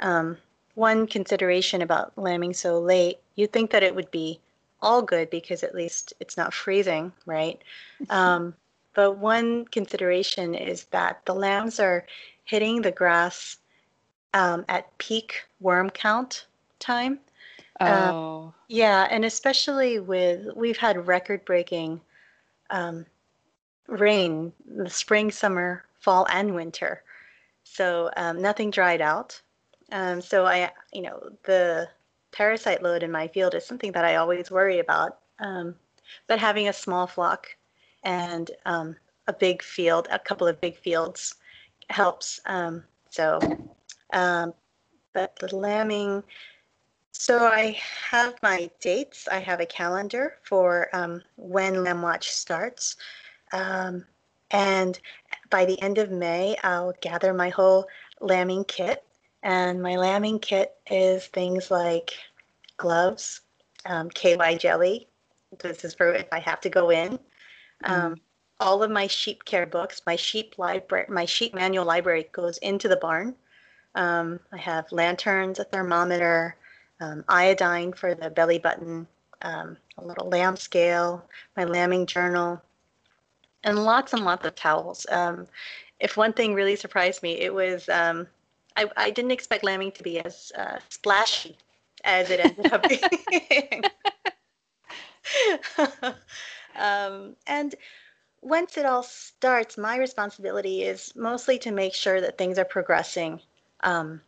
Um, 0.00 0.36
one 0.74 1.06
consideration 1.06 1.82
about 1.82 2.16
lambing 2.16 2.54
so 2.54 2.80
late, 2.80 3.18
you'd 3.36 3.52
think 3.52 3.70
that 3.70 3.82
it 3.82 3.94
would 3.94 4.10
be 4.10 4.40
all 4.82 5.02
good 5.02 5.30
because 5.30 5.62
at 5.62 5.74
least 5.74 6.14
it's 6.20 6.36
not 6.36 6.54
freezing, 6.54 7.12
right? 7.26 7.62
Um, 8.08 8.54
but 8.94 9.18
one 9.18 9.64
consideration 9.66 10.54
is 10.54 10.84
that 10.86 11.24
the 11.24 11.34
lambs 11.34 11.78
are 11.78 12.06
hitting 12.44 12.82
the 12.82 12.90
grass 12.90 13.58
um, 14.34 14.64
at 14.68 14.96
peak 14.98 15.42
worm 15.60 15.90
count 15.90 16.46
time. 16.78 17.20
Um, 17.80 18.14
oh. 18.14 18.54
yeah, 18.68 19.06
and 19.10 19.24
especially 19.24 20.00
with 20.00 20.48
we've 20.54 20.76
had 20.76 21.06
record 21.06 21.44
breaking 21.44 22.00
um, 22.70 23.06
rain 23.86 24.52
the 24.66 24.90
spring, 24.90 25.30
summer, 25.30 25.84
fall, 25.98 26.26
and 26.30 26.54
winter. 26.54 27.02
So 27.64 28.10
um, 28.16 28.42
nothing 28.42 28.70
dried 28.70 29.00
out. 29.00 29.40
Um, 29.92 30.20
so 30.20 30.46
I, 30.46 30.70
you 30.92 31.02
know, 31.02 31.30
the 31.44 31.88
parasite 32.32 32.82
load 32.82 33.02
in 33.02 33.10
my 33.10 33.28
field 33.28 33.54
is 33.54 33.66
something 33.66 33.92
that 33.92 34.04
I 34.04 34.16
always 34.16 34.50
worry 34.50 34.78
about. 34.78 35.18
Um, 35.38 35.74
but 36.26 36.38
having 36.38 36.68
a 36.68 36.72
small 36.72 37.06
flock 37.06 37.56
and 38.04 38.50
um, 38.66 38.96
a 39.26 39.32
big 39.32 39.62
field, 39.62 40.08
a 40.10 40.18
couple 40.18 40.46
of 40.46 40.60
big 40.60 40.76
fields, 40.78 41.36
helps. 41.90 42.40
Um, 42.46 42.84
so, 43.08 43.38
um, 44.12 44.54
but 45.12 45.36
the 45.36 45.54
lambing. 45.54 46.22
So 47.12 47.46
I 47.46 47.78
have 48.10 48.34
my 48.42 48.70
dates. 48.80 49.28
I 49.28 49.38
have 49.40 49.60
a 49.60 49.66
calendar 49.66 50.36
for 50.42 50.88
um, 50.92 51.22
when 51.36 51.84
Lamb 51.84 52.02
Watch 52.02 52.30
starts. 52.30 52.96
Um, 53.52 54.06
and 54.52 54.98
by 55.50 55.64
the 55.64 55.80
end 55.82 55.98
of 55.98 56.10
May, 56.10 56.56
I'll 56.62 56.94
gather 57.00 57.34
my 57.34 57.50
whole 57.50 57.86
lambing 58.20 58.64
kit. 58.64 59.04
And 59.42 59.82
my 59.82 59.96
lambing 59.96 60.38
kit 60.38 60.74
is 60.90 61.26
things 61.26 61.70
like 61.70 62.12
gloves, 62.76 63.40
um, 63.86 64.10
KY 64.10 64.56
jelly. 64.58 65.08
This 65.58 65.84
is 65.84 65.94
for 65.94 66.14
if 66.14 66.28
I 66.32 66.38
have 66.40 66.60
to 66.62 66.70
go 66.70 66.90
in. 66.90 67.18
Um, 67.84 68.14
mm. 68.14 68.20
All 68.60 68.82
of 68.82 68.90
my 68.90 69.06
sheep 69.06 69.44
care 69.44 69.66
books, 69.66 70.02
my 70.06 70.16
sheep 70.16 70.58
library, 70.58 71.06
my 71.08 71.24
sheep 71.24 71.54
manual 71.54 71.86
library 71.86 72.28
goes 72.32 72.58
into 72.58 72.88
the 72.88 72.96
barn. 72.96 73.34
Um, 73.94 74.38
I 74.52 74.58
have 74.58 74.92
lanterns, 74.92 75.58
a 75.58 75.64
thermometer, 75.64 76.56
um, 77.00 77.24
iodine 77.28 77.92
for 77.92 78.14
the 78.14 78.30
belly 78.30 78.58
button, 78.58 79.06
um, 79.42 79.76
a 79.96 80.04
little 80.04 80.28
lamb 80.28 80.56
scale, 80.56 81.24
my 81.56 81.64
lambing 81.64 82.06
journal, 82.06 82.60
and 83.64 83.82
lots 83.82 84.12
and 84.12 84.24
lots 84.24 84.44
of 84.46 84.54
towels. 84.54 85.06
Um, 85.10 85.46
if 85.98 86.16
one 86.16 86.32
thing 86.32 86.54
really 86.54 86.76
surprised 86.76 87.22
me, 87.22 87.40
it 87.40 87.52
was 87.52 87.88
um, 87.88 88.26
I, 88.76 88.90
I, 88.96 89.10
didn't 89.10 89.32
expect 89.32 89.64
lambing 89.64 89.92
to 89.92 90.02
be 90.02 90.20
as 90.20 90.52
uh, 90.56 90.78
splashy 90.88 91.56
as 92.04 92.30
it 92.30 92.40
ended 92.40 92.72
up 92.72 92.86
being. 92.88 93.82
um, 96.76 97.36
and 97.46 97.74
once 98.42 98.76
it 98.78 98.86
all 98.86 99.02
starts, 99.02 99.76
my 99.76 99.96
responsibility 99.96 100.82
is 100.82 101.14
mostly 101.14 101.58
to 101.58 101.70
make 101.70 101.94
sure 101.94 102.20
that 102.20 102.38
things 102.38 102.58
are 102.58 102.64
progressing 102.64 103.40
um, 103.82 104.20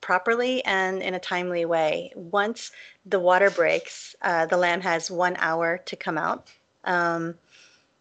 properly 0.00 0.64
and 0.64 1.02
in 1.02 1.14
a 1.14 1.20
timely 1.20 1.64
way. 1.64 2.12
Once 2.16 2.72
the 3.06 3.20
water 3.20 3.50
breaks, 3.50 4.16
uh, 4.22 4.46
the 4.46 4.56
lamb 4.56 4.80
has 4.80 5.10
one 5.10 5.36
hour 5.38 5.78
to 5.78 5.96
come 5.96 6.18
out. 6.18 6.48
Um, 6.84 7.34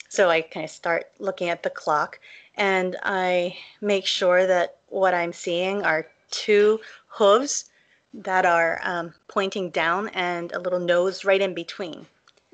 so 0.08 0.30
I 0.30 0.42
kind 0.42 0.64
of 0.64 0.72
start 0.72 1.12
looking 1.20 1.50
at 1.50 1.62
the 1.62 1.70
clock 1.70 2.20
and 2.56 2.98
I 3.04 3.58
make 3.80 4.06
sure 4.06 4.48
that 4.48 4.78
what 4.88 5.14
I'm 5.14 5.34
seeing 5.34 5.84
are 5.84 6.08
two 6.32 6.80
hooves 7.08 7.70
that 8.14 8.46
are 8.46 8.80
um, 8.84 9.14
pointing 9.28 9.70
down 9.70 10.10
and 10.10 10.52
a 10.52 10.60
little 10.60 10.80
nose 10.80 11.24
right 11.26 11.42
in 11.42 11.54
between. 11.54 12.08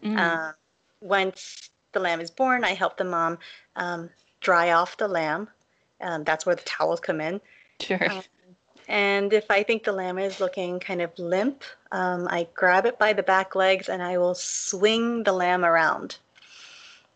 Mm. 0.04 0.20
Once 1.06 1.70
the 1.94 2.00
lamb 2.00 2.20
is 2.20 2.32
born, 2.32 2.64
I 2.64 2.74
help 2.74 2.98
the 2.98 3.04
mom 3.04 3.38
um, 3.76 4.10
dry 4.42 4.72
off 4.72 4.98
the 4.98 5.08
lamb. 5.08 5.48
Um, 6.02 6.24
that's 6.24 6.46
where 6.46 6.56
the 6.56 6.64
towels 6.64 7.00
come 7.00 7.22
in. 7.22 7.40
Sure. 7.80 8.12
Um, 8.12 8.22
and 8.88 9.34
if 9.34 9.50
I 9.50 9.64
think 9.64 9.84
the 9.84 9.92
lamb 9.92 10.20
is 10.20 10.40
looking 10.40 10.80
kind 10.80 11.02
of 11.02 11.18
limp, 11.18 11.64
um, 11.92 12.28
I 12.30 12.48
grab 12.54 12.86
it 12.86 13.00
by 13.00 13.14
the 13.14 13.24
back 13.24 13.56
legs 13.56 13.90
and 13.90 14.02
I 14.04 14.18
will 14.18 14.36
swing 14.36 15.24
the 15.24 15.32
lamb 15.32 15.64
around 15.64 16.18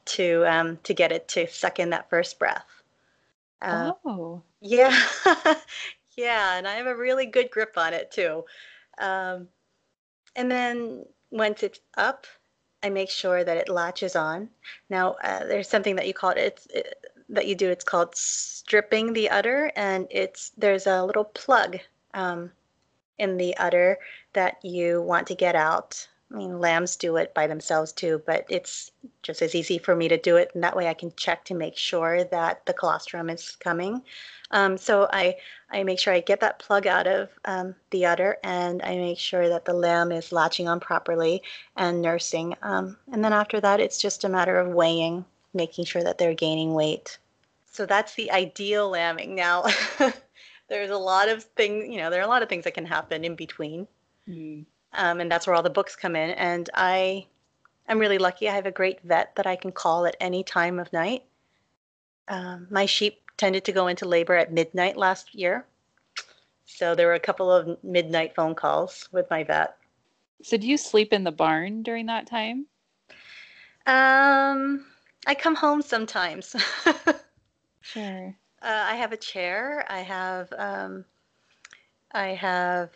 to 0.06 0.44
um, 0.48 0.78
to 0.84 0.94
get 0.94 1.12
it 1.12 1.28
to 1.30 1.48
suck 1.48 1.80
in 1.80 1.92
that 1.92 2.10
first 2.10 2.40
breath. 2.40 2.66
Uh, 3.62 3.92
oh. 4.06 4.42
Yeah, 4.62 4.98
yeah, 6.18 6.58
and 6.58 6.68
I 6.68 6.76
have 6.76 6.88
a 6.88 6.96
really 6.96 7.26
good 7.26 7.52
grip 7.52 7.74
on 7.78 7.94
it 7.94 8.12
too. 8.12 8.46
Um, 8.98 9.48
and 10.36 10.50
then 10.50 11.06
once 11.32 11.64
it's 11.64 11.80
up, 11.98 12.26
I 12.82 12.90
make 12.90 13.10
sure 13.10 13.44
that 13.44 13.58
it 13.58 13.70
latches 13.70 14.16
on. 14.16 14.50
Now, 14.90 15.16
uh, 15.24 15.40
there's 15.46 15.68
something 15.68 15.96
that 15.98 16.08
you 16.08 16.14
call 16.14 16.32
it, 16.32 16.38
it's, 16.38 16.66
it, 16.68 17.06
that 17.30 17.48
you 17.48 17.56
do. 17.56 17.70
It's 17.70 17.84
called 17.84 18.16
stripping 18.16 19.14
the 19.14 19.30
udder, 19.30 19.72
and 19.76 20.08
it's 20.10 20.52
there's 20.58 20.88
a 20.88 21.04
little 21.04 21.26
plug 21.26 21.78
um, 22.14 22.52
in 23.18 23.38
the 23.38 23.56
udder 23.58 23.98
that 24.34 24.64
you 24.64 25.02
want 25.02 25.28
to 25.28 25.36
get 25.36 25.56
out 25.56 26.08
I 26.32 26.38
mean, 26.38 26.60
lambs 26.60 26.96
do 26.96 27.18
it 27.18 27.34
by 27.34 27.48
themselves 27.48 27.92
too, 27.92 28.22
but 28.26 28.46
it's 28.50 28.92
just 29.24 29.42
as 29.42 29.56
easy 29.56 29.80
for 29.80 29.96
me 29.96 30.08
to 30.10 30.18
do 30.18 30.36
it, 30.36 30.52
and 30.54 30.64
that 30.64 30.76
way 30.76 30.88
I 30.88 30.94
can 30.94 31.12
check 31.16 31.44
to 31.46 31.56
make 31.56 31.76
sure 31.76 32.24
that 32.26 32.66
the 32.68 32.74
colostrum 32.74 33.30
is 33.32 33.56
coming. 33.56 34.04
Um, 34.52 34.78
so 34.78 35.10
I 35.12 35.38
I 35.72 35.84
make 35.84 36.00
sure 36.00 36.14
I 36.14 36.20
get 36.20 36.40
that 36.42 36.60
plug 36.60 36.86
out 36.86 37.08
of 37.08 37.30
um, 37.46 37.76
the 37.90 38.06
udder, 38.06 38.38
and 38.44 38.82
I 38.84 38.96
make 38.96 39.18
sure 39.18 39.50
that 39.50 39.66
the 39.66 39.74
lamb 39.74 40.12
is 40.12 40.32
latching 40.32 40.68
on 40.68 40.80
properly 40.80 41.42
and 41.76 42.02
nursing. 42.02 42.56
Um, 42.62 42.98
and 43.12 43.24
then 43.24 43.34
after 43.34 43.60
that, 43.62 43.80
it's 43.80 44.00
just 44.00 44.24
a 44.24 44.30
matter 44.30 44.60
of 44.60 44.70
weighing, 44.70 45.26
making 45.54 45.86
sure 45.86 46.04
that 46.04 46.20
they're 46.20 46.36
gaining 46.36 46.74
weight. 46.74 47.18
So 47.72 47.86
that's 47.86 48.14
the 48.16 48.32
ideal 48.32 48.90
lambing. 48.90 49.36
Now, 49.36 49.66
there's 50.68 50.90
a 50.92 50.98
lot 50.98 51.30
of 51.30 51.44
things, 51.44 51.88
you 51.90 51.98
know, 51.98 52.10
there 52.10 52.20
are 52.20 52.26
a 52.26 52.30
lot 52.30 52.44
of 52.44 52.50
things 52.50 52.66
that 52.66 52.74
can 52.74 52.86
happen 52.86 53.24
in 53.24 53.36
between. 53.36 53.88
Mm 54.28 54.66
um, 54.94 55.20
and 55.20 55.32
that's 55.32 55.48
where 55.48 55.56
all 55.56 55.64
the 55.64 55.70
books 55.70 55.96
come 55.96 56.16
in. 56.16 56.32
And 56.32 56.70
I 56.74 57.28
I'm 57.88 58.00
really 58.00 58.20
lucky. 58.20 58.48
I 58.48 58.56
have 58.56 58.68
a 58.68 58.72
great 58.72 59.02
vet 59.02 59.36
that 59.36 59.48
I 59.48 59.56
can 59.56 59.72
call 59.72 60.06
at 60.06 60.16
any 60.20 60.44
time 60.44 60.80
of 60.80 60.94
night. 60.94 61.24
Um, 62.28 62.68
my 62.70 62.86
sheep 62.86 63.22
tended 63.38 63.66
to 63.66 63.72
go 63.72 63.88
into 63.88 64.06
labor 64.06 64.36
at 64.36 64.54
midnight 64.54 64.96
last 64.96 65.34
year, 65.34 65.66
so 66.66 66.94
there 66.94 67.08
were 67.08 67.16
a 67.16 67.20
couple 67.20 67.52
of 67.52 67.84
midnight 67.84 68.36
phone 68.36 68.54
calls 68.54 69.10
with 69.12 69.28
my 69.32 69.44
vet. 69.44 69.76
So, 70.44 70.56
do 70.56 70.68
you 70.68 70.78
sleep 70.78 71.12
in 71.12 71.24
the 71.24 71.32
barn 71.32 71.82
during 71.82 72.06
that 72.06 72.28
time? 72.28 72.68
Um, 73.88 74.86
I 75.26 75.34
come 75.34 75.56
home 75.56 75.82
sometimes. 75.82 76.56
sure. 77.82 78.36
Uh, 78.62 78.86
I 78.88 78.96
have 78.96 79.12
a 79.12 79.18
chair. 79.18 79.86
I 79.90 80.00
have 80.02 80.54
um, 80.58 81.06
I 82.12 82.28
have 82.28 82.92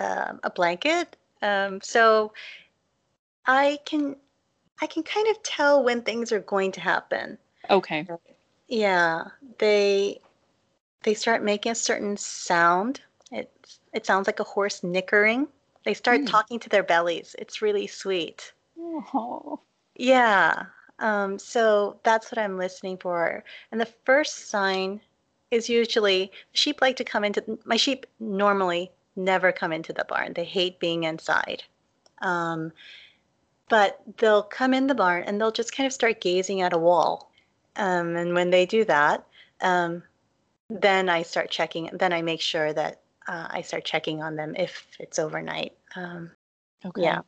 um, 0.00 0.40
a 0.42 0.50
blanket. 0.50 1.16
Um, 1.42 1.80
so 1.82 2.32
I 3.46 3.78
can 3.84 4.16
I 4.80 4.86
can 4.86 5.02
kind 5.02 5.28
of 5.28 5.42
tell 5.42 5.82
when 5.82 6.02
things 6.02 6.32
are 6.32 6.40
going 6.40 6.72
to 6.72 6.80
happen. 6.80 7.38
Okay. 7.70 8.06
Yeah, 8.68 9.24
they 9.58 10.20
they 11.02 11.14
start 11.14 11.42
making 11.42 11.72
a 11.72 11.76
certain 11.76 12.16
sound. 12.16 13.00
It 13.30 13.50
it 13.92 14.06
sounds 14.06 14.26
like 14.26 14.40
a 14.40 14.44
horse 14.44 14.82
nickering. 14.82 15.48
They 15.84 15.94
start 15.94 16.22
mm. 16.22 16.30
talking 16.30 16.58
to 16.60 16.68
their 16.68 16.82
bellies. 16.82 17.36
It's 17.38 17.60
really 17.60 17.86
sweet. 17.86 18.52
Oh. 18.78 19.60
Yeah. 19.96 20.64
Um, 20.98 21.38
so 21.38 21.98
that's 22.04 22.32
what 22.32 22.38
I'm 22.38 22.56
listening 22.56 22.96
for. 22.96 23.44
And 23.70 23.80
the 23.80 23.92
first 24.04 24.48
sign 24.48 25.00
is 25.50 25.68
usually 25.68 26.32
sheep 26.52 26.80
like 26.80 26.96
to 26.96 27.04
come 27.04 27.24
into 27.24 27.58
my 27.64 27.76
sheep 27.76 28.06
normally 28.18 28.90
never 29.16 29.52
come 29.52 29.72
into 29.72 29.92
the 29.92 30.04
barn. 30.08 30.32
They 30.34 30.44
hate 30.44 30.80
being 30.80 31.04
inside. 31.04 31.62
Um, 32.20 32.72
but 33.68 34.00
they'll 34.18 34.42
come 34.42 34.74
in 34.74 34.86
the 34.86 34.94
barn 34.94 35.24
and 35.24 35.40
they'll 35.40 35.50
just 35.50 35.74
kind 35.74 35.86
of 35.86 35.92
start 35.92 36.20
gazing 36.20 36.60
at 36.60 36.72
a 36.72 36.78
wall. 36.78 37.30
Um, 37.76 38.16
and 38.16 38.34
when 38.34 38.50
they 38.50 38.66
do 38.66 38.84
that, 38.84 39.26
um, 39.60 40.02
then 40.68 41.08
I 41.08 41.22
start 41.22 41.50
checking. 41.50 41.90
Then 41.92 42.12
I 42.12 42.22
make 42.22 42.40
sure 42.40 42.72
that 42.72 43.00
uh, 43.26 43.48
I 43.50 43.62
start 43.62 43.84
checking 43.84 44.22
on 44.22 44.36
them 44.36 44.54
if 44.56 44.86
it's 44.98 45.18
overnight. 45.18 45.72
Um, 45.96 46.30
okay. 46.84 47.02
Yeah, 47.02 47.20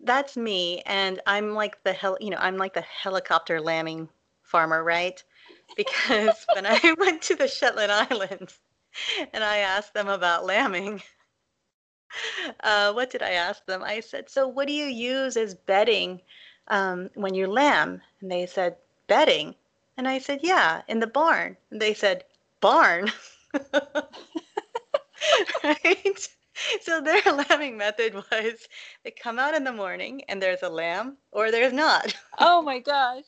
that's 0.00 0.36
me, 0.36 0.82
and 0.86 1.20
I'm 1.26 1.54
like 1.54 1.82
the 1.82 1.92
hell. 1.92 2.16
You 2.20 2.30
know, 2.30 2.38
I'm 2.38 2.56
like 2.56 2.74
the 2.74 2.82
helicopter 2.82 3.60
lambing 3.60 4.08
farmer, 4.42 4.82
right? 4.84 5.22
Because 5.76 6.46
when 6.54 6.66
I 6.66 6.94
went 6.98 7.22
to 7.22 7.36
the 7.36 7.48
Shetland 7.48 7.92
Islands, 7.92 8.58
and 9.32 9.44
I 9.44 9.58
asked 9.58 9.94
them 9.94 10.08
about 10.08 10.44
lambing. 10.44 11.02
Uh, 12.64 12.92
what 12.92 13.08
did 13.08 13.22
I 13.22 13.30
ask 13.30 13.64
them? 13.66 13.84
I 13.84 14.00
said, 14.00 14.28
"So, 14.28 14.48
what 14.48 14.66
do 14.66 14.72
you 14.72 14.86
use 14.86 15.36
as 15.36 15.54
bedding 15.54 16.20
um, 16.66 17.08
when 17.14 17.34
you 17.34 17.46
lamb?" 17.46 18.02
And 18.20 18.28
they 18.32 18.46
said, 18.46 18.76
"Bedding." 19.06 19.54
And 19.96 20.08
I 20.08 20.18
said, 20.18 20.40
"Yeah, 20.42 20.82
in 20.88 20.98
the 20.98 21.06
barn." 21.06 21.56
And 21.70 21.80
they 21.80 21.94
said, 21.94 22.24
"Barn." 22.60 23.12
right? 25.62 26.28
so 26.80 27.00
their 27.00 27.22
lambing 27.32 27.76
method 27.76 28.14
was 28.14 28.68
they 29.04 29.10
come 29.10 29.38
out 29.38 29.54
in 29.54 29.64
the 29.64 29.72
morning 29.72 30.22
and 30.28 30.42
there's 30.42 30.62
a 30.62 30.68
lamb 30.68 31.16
or 31.32 31.50
there's 31.50 31.72
not. 31.72 32.14
Oh 32.38 32.62
my 32.62 32.80
gosh. 32.80 33.24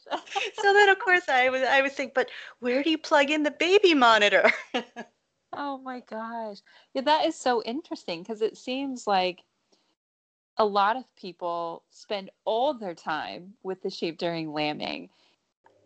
so 0.55 0.72
then 0.72 0.88
of 0.88 0.98
course 0.98 1.29
I 1.29 1.48
was 1.51 1.62
I 1.62 1.83
was 1.83 1.92
thinking, 1.92 2.12
but 2.14 2.31
where 2.61 2.83
do 2.83 2.90
you 2.90 2.98
plug 2.98 3.31
in 3.31 3.42
the 3.42 3.51
baby 3.51 3.94
monitor? 3.94 4.51
Oh 5.53 5.79
my 5.79 6.01
gosh. 6.01 6.59
Yeah, 6.95 7.03
that 7.03 7.27
is 7.27 7.37
so 7.37 7.62
interesting 7.62 8.23
because 8.23 8.43
it 8.43 8.57
seems 8.57 9.07
like 9.07 9.43
a 10.59 10.65
lot 10.65 10.97
of 10.97 11.05
people 11.17 11.83
spend 11.91 12.31
all 12.45 12.75
their 12.75 12.95
time 12.95 13.55
with 13.62 13.83
the 13.83 13.91
sheep 13.91 14.19
during 14.19 14.53
lambing. 14.53 15.09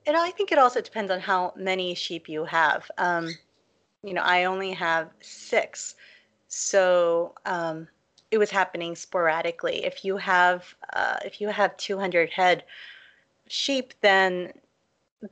And 0.06 0.16
I 0.16 0.30
think 0.30 0.52
it 0.52 0.58
also 0.58 0.80
depends 0.80 1.10
on 1.10 1.20
how 1.20 1.52
many 1.56 1.94
sheep 1.94 2.28
you 2.28 2.44
have. 2.44 2.90
Um, 2.98 3.28
you 4.02 4.14
know, 4.14 4.22
I 4.22 4.44
only 4.44 4.72
have 4.72 5.10
six. 5.20 5.96
So 6.48 7.34
um, 7.44 7.88
it 8.30 8.38
was 8.38 8.50
happening 8.50 8.94
sporadically. 8.94 9.84
If 9.84 10.04
you 10.04 10.16
have 10.16 10.74
uh, 10.94 11.16
if 11.24 11.40
you 11.40 11.48
have 11.48 11.76
200 11.76 12.30
head 12.30 12.64
sheep, 13.48 13.94
then 14.00 14.52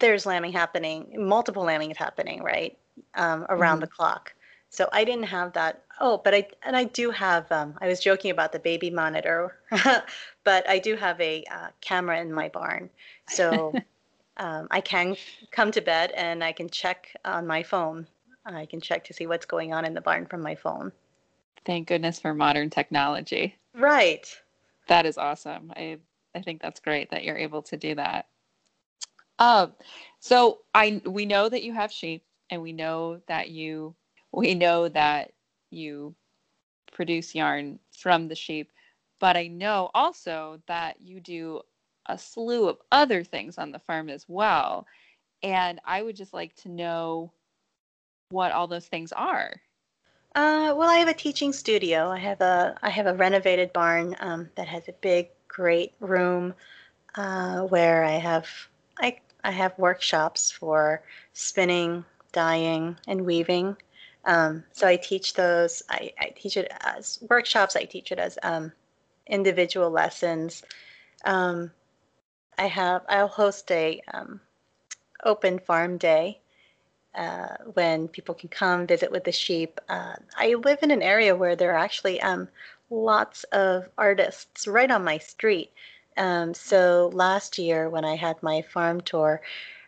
there's 0.01 0.27
lambing 0.27 0.53
happening, 0.53 1.15
multiple 1.17 1.65
lambing 1.65 1.91
is 1.91 1.97
happening, 1.97 2.43
right, 2.43 2.77
um, 3.15 3.47
around 3.49 3.77
mm-hmm. 3.77 3.81
the 3.83 3.87
clock. 3.89 4.35
So 4.71 4.89
I 4.93 5.05
didn't 5.05 5.25
have 5.25 5.53
that. 5.53 5.85
Oh, 6.01 6.21
but 6.25 6.35
I 6.35 6.49
and 6.65 6.77
I 6.77 6.85
do 6.85 7.11
have. 7.11 7.51
Um, 7.53 7.75
I 7.81 7.87
was 7.87 8.01
joking 8.01 8.33
about 8.33 8.51
the 8.51 8.59
baby 8.59 8.91
monitor, 8.91 9.57
but 10.45 10.69
I 10.69 10.79
do 10.81 10.97
have 10.97 11.21
a 11.21 11.45
uh, 11.51 11.69
camera 11.81 12.21
in 12.21 12.33
my 12.33 12.49
barn, 12.49 12.91
so 13.29 13.73
um, 14.39 14.67
I 14.73 14.81
can 14.81 15.17
come 15.53 15.71
to 15.71 15.81
bed 15.81 16.11
and 16.17 16.43
I 16.43 16.51
can 16.51 16.69
check 16.69 17.15
on 17.25 17.47
my 17.47 17.63
phone. 17.63 18.07
I 18.47 18.67
can 18.67 18.81
check 18.81 19.05
to 19.05 19.15
see 19.15 19.27
what's 19.27 19.47
going 19.47 19.73
on 19.73 19.85
in 19.85 19.95
the 19.95 20.01
barn 20.01 20.27
from 20.27 20.43
my 20.43 20.55
phone. 20.55 20.93
Thank 21.65 21.89
goodness 21.89 22.21
for 22.21 22.35
modern 22.35 22.69
technology. 22.69 23.57
Right. 23.75 24.29
That 24.89 25.07
is 25.07 25.17
awesome. 25.17 25.73
I 25.77 25.99
I 26.35 26.43
think 26.43 26.61
that's 26.61 26.81
great 26.81 27.11
that 27.11 27.25
you're 27.25 27.39
able 27.39 27.63
to 27.63 27.77
do 27.77 27.95
that. 27.95 28.27
Um, 29.39 29.73
so 30.21 30.61
I 30.75 31.01
we 31.07 31.27
know 31.27 31.49
that 31.49 31.63
you 31.63 31.73
have 31.73 31.91
sheep, 31.91 32.23
and 32.51 32.63
we 32.63 32.73
know 32.73 33.21
that 33.29 33.51
you 33.51 33.95
we 34.33 34.55
know 34.55 34.89
that 34.89 35.33
you 35.71 36.15
produce 36.93 37.35
yarn 37.35 37.79
from 37.93 38.29
the 38.29 38.35
sheep, 38.35 38.73
but 39.21 39.37
I 39.37 39.47
know 39.49 39.91
also 39.95 40.61
that 40.67 41.01
you 41.01 41.21
do 41.21 41.61
a 42.07 42.19
slew 42.19 42.69
of 42.69 42.79
other 42.93 43.25
things 43.25 43.59
on 43.59 43.73
the 43.73 43.79
farm 43.79 44.09
as 44.11 44.27
well. 44.29 44.87
And 45.43 45.81
I 45.85 46.03
would 46.03 46.17
just 46.17 46.35
like 46.35 46.55
to 46.57 46.69
know 46.69 47.33
what 48.31 48.53
all 48.53 48.67
those 48.67 48.87
things 48.87 49.13
are. 49.13 49.61
Uh, 50.35 50.75
well, 50.77 50.89
I 50.89 50.97
have 50.97 51.09
a 51.09 51.15
teaching 51.15 51.53
studio. 51.53 52.09
I 52.09 52.19
have 52.19 52.41
a 52.41 52.77
I 52.83 52.91
have 52.91 53.07
a 53.07 53.15
renovated 53.15 53.73
barn 53.73 54.17
um, 54.19 54.51
that 54.57 54.67
has 54.67 54.89
a 54.89 54.93
big, 54.95 55.29
great 55.47 55.95
room 56.01 56.55
uh, 57.15 57.61
where 57.63 58.03
I 58.03 58.13
have 58.19 58.49
I 58.99 59.19
I 59.45 59.53
have 59.53 59.79
workshops 59.79 60.51
for 60.51 61.03
spinning, 61.35 62.05
dyeing, 62.35 62.99
and 63.09 63.25
weaving. 63.25 63.77
Um, 64.27 64.65
so 64.73 64.87
I 64.87 64.97
teach 64.97 65.35
those. 65.35 65.83
I, 65.89 66.13
I, 66.21 66.33
teach 66.35 66.57
it 66.57 66.71
as 66.81 67.19
workshops. 67.29 67.77
I 67.77 67.85
teach 67.85 68.11
it 68.11 68.19
as 68.19 68.39
um, 68.43 68.73
individual 69.27 69.91
lessons. 69.91 70.63
Um, 71.25 71.71
I 72.59 72.67
have. 72.67 73.03
I'll 73.09 73.29
host 73.29 73.71
a 73.71 74.03
um, 74.13 74.41
open 75.25 75.59
farm 75.59 75.99
day 75.99 76.41
uh, 77.15 77.57
when 77.75 78.09
people 78.09 78.35
can 78.35 78.49
come 78.49 78.87
visit 78.87 79.11
with 79.11 79.25
the 79.25 79.33
sheep. 79.33 79.81
Uh, 79.89 80.15
I 80.37 80.55
live 80.55 80.83
in 80.83 80.91
an 80.91 81.03
area 81.03 81.37
where 81.37 81.57
there 81.57 81.73
are 81.73 81.79
actually 81.79 82.21
um, 82.21 82.49
lots 82.91 83.45
of 83.45 83.89
artists 83.99 84.67
right 84.67 84.91
on 84.91 85.05
my 85.05 85.19
street. 85.19 85.71
So 86.17 87.11
last 87.13 87.59
year, 87.59 87.91
when 87.91 88.05
I 88.05 88.17
had 88.17 88.43
my 88.43 88.63
farm 88.63 89.01
tour, 89.01 89.43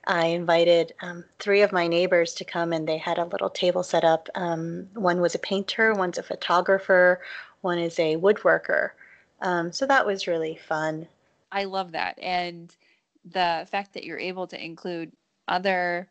I 0.07 0.27
invited 0.27 0.95
um, 1.01 1.25
three 1.39 1.63
of 1.63 1.73
my 1.73 1.89
neighbors 1.89 2.35
to 2.35 2.45
come, 2.45 2.73
and 2.73 2.87
they 2.87 2.99
had 2.99 3.19
a 3.19 3.25
little 3.25 3.51
table 3.51 3.83
set 3.83 4.05
up. 4.05 4.29
Um, 4.35 4.89
one 4.95 5.21
was 5.21 5.35
a 5.35 5.41
painter, 5.41 5.95
one's 5.95 6.19
a 6.19 6.23
photographer, 6.23 7.21
one 7.61 7.79
is 7.79 7.99
a 7.99 8.17
woodworker. 8.17 8.91
Um, 9.43 9.73
so 9.73 9.87
that 9.87 10.07
was 10.07 10.27
really 10.27 10.57
fun. 10.57 11.09
I 11.51 11.65
love 11.65 11.93
that. 11.93 12.19
And 12.21 12.75
the 13.25 13.67
fact 13.71 13.95
that 13.95 14.05
you're 14.05 14.19
able 14.19 14.47
to 14.47 14.65
include 14.65 15.13
other, 15.49 16.09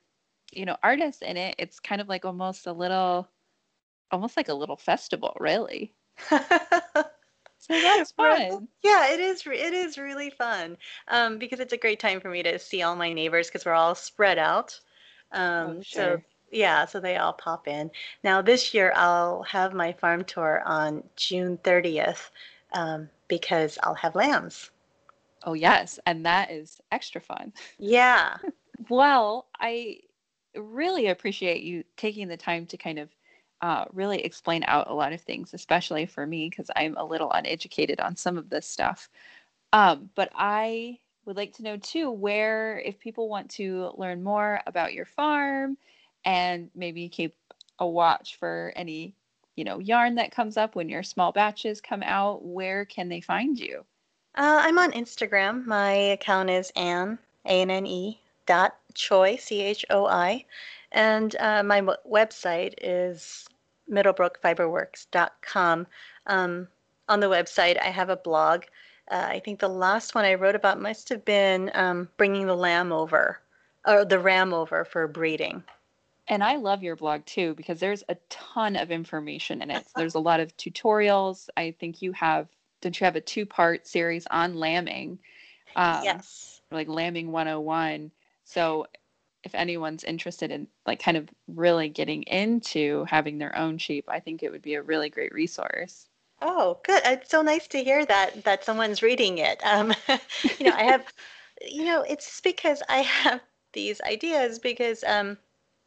you 0.51 0.65
know, 0.65 0.77
artists 0.83 1.21
in 1.21 1.37
it, 1.37 1.55
it's 1.57 1.79
kind 1.79 2.01
of 2.01 2.09
like 2.09 2.25
almost 2.25 2.67
a 2.67 2.73
little, 2.73 3.27
almost 4.11 4.35
like 4.35 4.49
a 4.49 4.53
little 4.53 4.77
festival, 4.77 5.35
really. 5.39 5.93
So 7.67 7.81
that's 7.81 8.11
fun. 8.17 8.67
Yeah, 8.83 9.13
it 9.13 9.19
is. 9.19 9.45
It 9.45 9.73
is 9.73 9.97
really 9.97 10.29
fun 10.29 10.77
um, 11.07 11.37
because 11.37 11.59
it's 11.59 11.73
a 11.73 11.77
great 11.77 11.99
time 11.99 12.19
for 12.19 12.29
me 12.29 12.43
to 12.43 12.59
see 12.59 12.81
all 12.83 12.95
my 12.95 13.13
neighbors 13.13 13.47
because 13.47 13.65
we're 13.65 13.73
all 13.73 13.95
spread 13.95 14.37
out. 14.37 14.79
Um, 15.31 15.77
oh, 15.77 15.81
sure. 15.81 16.17
So 16.17 16.23
yeah, 16.51 16.85
so 16.85 16.99
they 16.99 17.17
all 17.17 17.33
pop 17.33 17.67
in. 17.67 17.91
Now 18.23 18.41
this 18.41 18.73
year 18.73 18.93
I'll 18.95 19.43
have 19.43 19.73
my 19.73 19.93
farm 19.93 20.23
tour 20.23 20.61
on 20.65 21.03
June 21.15 21.57
30th 21.63 22.31
um, 22.73 23.09
because 23.27 23.77
I'll 23.83 23.95
have 23.95 24.15
lambs. 24.15 24.69
Oh 25.43 25.53
yes, 25.53 25.99
and 26.05 26.25
that 26.25 26.51
is 26.51 26.81
extra 26.91 27.21
fun. 27.21 27.53
Yeah. 27.77 28.37
well, 28.89 29.47
I 29.59 29.99
really 30.55 31.07
appreciate 31.07 31.63
you 31.63 31.83
taking 31.97 32.27
the 32.27 32.37
time 32.37 32.65
to 32.67 32.77
kind 32.77 32.99
of 32.99 33.09
uh, 33.61 33.85
really 33.93 34.21
explain 34.21 34.63
out 34.67 34.89
a 34.89 34.93
lot 34.93 35.13
of 35.13 35.21
things, 35.21 35.53
especially 35.53 36.05
for 36.05 36.25
me 36.25 36.49
because 36.49 36.69
I'm 36.75 36.95
a 36.97 37.05
little 37.05 37.31
uneducated 37.31 37.99
on 37.99 38.15
some 38.15 38.37
of 38.37 38.49
this 38.49 38.67
stuff. 38.67 39.09
Um, 39.73 40.09
but 40.15 40.29
I 40.35 40.99
would 41.25 41.37
like 41.37 41.53
to 41.53 41.63
know 41.63 41.77
too 41.77 42.11
where, 42.11 42.79
if 42.79 42.99
people 42.99 43.29
want 43.29 43.49
to 43.51 43.91
learn 43.97 44.23
more 44.23 44.61
about 44.67 44.93
your 44.93 45.05
farm 45.05 45.77
and 46.23 46.69
maybe 46.75 47.09
keep 47.09 47.35
a 47.79 47.87
watch 47.87 48.37
for 48.37 48.71
any, 48.75 49.13
you 49.55 49.63
know, 49.63 49.79
yarn 49.79 50.15
that 50.15 50.31
comes 50.31 50.57
up 50.57 50.75
when 50.75 50.89
your 50.89 51.03
small 51.03 51.31
batches 51.31 51.81
come 51.81 52.03
out, 52.03 52.43
where 52.43 52.85
can 52.85 53.09
they 53.09 53.21
find 53.21 53.59
you? 53.59 53.85
Uh, 54.35 54.59
I'm 54.63 54.77
on 54.77 54.91
Instagram. 54.91 55.65
My 55.65 55.91
account 55.91 56.49
is 56.49 56.71
Anne, 56.75 57.17
A 57.45 57.61
N 57.61 57.71
N 57.71 57.85
E, 57.85 58.19
dot 58.45 58.75
Choi, 58.93 59.37
C 59.37 59.61
H 59.61 59.85
O 59.89 60.05
I. 60.05 60.45
And 60.95 61.35
uh, 61.41 61.61
my 61.61 61.81
website 62.09 62.73
is 62.81 63.47
middlebrookfiberworks.com. 63.91 65.87
Um, 66.25 66.67
on 67.07 67.19
the 67.19 67.27
website, 67.27 67.79
I 67.79 67.89
have 67.89 68.09
a 68.09 68.15
blog. 68.15 68.63
Uh, 69.11 69.27
I 69.27 69.39
think 69.39 69.59
the 69.59 69.67
last 69.67 70.15
one 70.15 70.23
I 70.25 70.33
wrote 70.35 70.55
about 70.55 70.81
must 70.81 71.09
have 71.09 71.23
been 71.25 71.69
um, 71.75 72.07
bringing 72.17 72.47
the 72.47 72.55
lamb 72.55 72.93
over, 72.93 73.39
or 73.85 74.05
the 74.05 74.17
ram 74.19 74.53
over 74.53 74.85
for 74.85 75.07
breeding. 75.07 75.61
And 76.29 76.43
I 76.43 76.55
love 76.55 76.81
your 76.81 76.95
blog 76.95 77.25
too 77.25 77.53
because 77.55 77.79
there's 77.79 78.03
a 78.09 78.15
ton 78.29 78.77
of 78.77 78.89
information 78.89 79.61
in 79.61 79.69
it. 79.69 79.85
There's 79.95 80.15
a 80.15 80.19
lot 80.19 80.39
of 80.39 80.55
tutorials. 80.57 81.49
I 81.57 81.75
think 81.77 82.01
you 82.01 82.13
have, 82.13 82.47
don't 82.81 82.99
you 82.99 83.05
have 83.05 83.17
a 83.17 83.21
two 83.21 83.45
part 83.45 83.85
series 83.85 84.25
on 84.31 84.55
lambing? 84.55 85.19
Um, 85.75 86.03
yes. 86.03 86.61
Like 86.71 86.87
Lambing 86.87 87.31
101. 87.31 88.09
So 88.45 88.87
if 89.45 89.55
anyone's 89.55 90.03
interested 90.03 90.51
in 90.51 90.67
like 90.85 91.01
kind 91.01 91.15
of 91.15 91.29
really 91.47 91.87
getting 91.87 92.23
into 92.23 93.05
having 93.05 93.37
their 93.37 93.55
own 93.57 93.77
sheep, 93.77 94.05
I 94.09 94.19
think 94.19 94.41
it 94.41 94.51
would 94.51 94.63
be 94.63 94.73
a 94.73 94.81
really 94.81 95.09
great 95.09 95.33
resource. 95.33 96.07
Oh, 96.41 96.79
good. 96.83 97.01
It's 97.05 97.29
so 97.29 97.41
nice 97.41 97.67
to 97.67 97.83
hear 97.83 98.05
that 98.07 98.43
that 98.43 98.65
someone's 98.65 99.01
reading 99.01 99.37
it. 99.37 99.61
Um, 99.63 99.93
you 100.59 100.65
know, 100.65 100.73
I 100.73 100.83
have, 100.83 101.05
you 101.61 101.85
know, 101.85 102.01
it's 102.01 102.41
because 102.41 102.81
I 102.89 102.97
have 102.97 103.41
these 103.71 104.01
ideas 104.01 104.59
because, 104.59 105.03
um, 105.05 105.37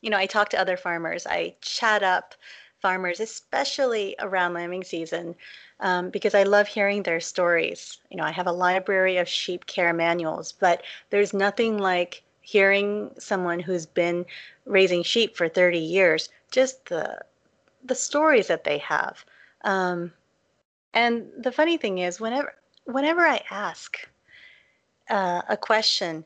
you 0.01 0.11
know, 0.11 0.17
I 0.17 0.27
talk 0.27 0.49
to 0.51 0.61
other 0.61 0.77
farmers. 0.77 1.27
I 1.27 1.57
chat 1.61 2.03
up 2.03 2.35
farmers, 2.81 3.19
especially 3.19 4.15
around 4.21 4.55
lambing 4.55 4.85
season, 4.85 5.35
um, 5.81 6.11
because 6.11 6.35
I 6.35 6.45
love 6.45 6.69
hearing 6.69 7.03
their 7.03 7.21
stories. 7.21 7.99
You 8.11 8.17
know, 8.17 8.25
I 8.25 8.31
have 8.31 8.47
a 8.47 8.53
library 8.53 9.17
of 9.17 9.29
sheep 9.29 9.67
care 9.67 9.93
manuals, 9.93 10.53
but 10.53 10.83
there's 11.11 11.35
nothing 11.35 11.79
like 11.79 12.23
hearing 12.49 13.11
someone 13.19 13.61
who's 13.61 13.85
been 13.85 14.25
raising 14.65 15.03
sheep 15.03 15.37
for 15.37 15.51
30 15.51 15.79
years, 15.79 16.31
just 16.51 16.87
the 16.87 17.19
the 17.85 17.95
stories 17.95 18.47
that 18.47 18.65
they 18.65 18.79
have. 18.79 19.25
Um, 19.65 20.13
and 20.95 21.27
the 21.37 21.53
funny 21.53 21.77
thing 21.77 21.99
is, 21.99 22.19
whenever 22.21 22.55
whenever 22.85 23.21
I 23.21 23.43
ask 23.51 23.99
uh, 25.11 25.43
a 25.49 25.59
question, 25.59 26.25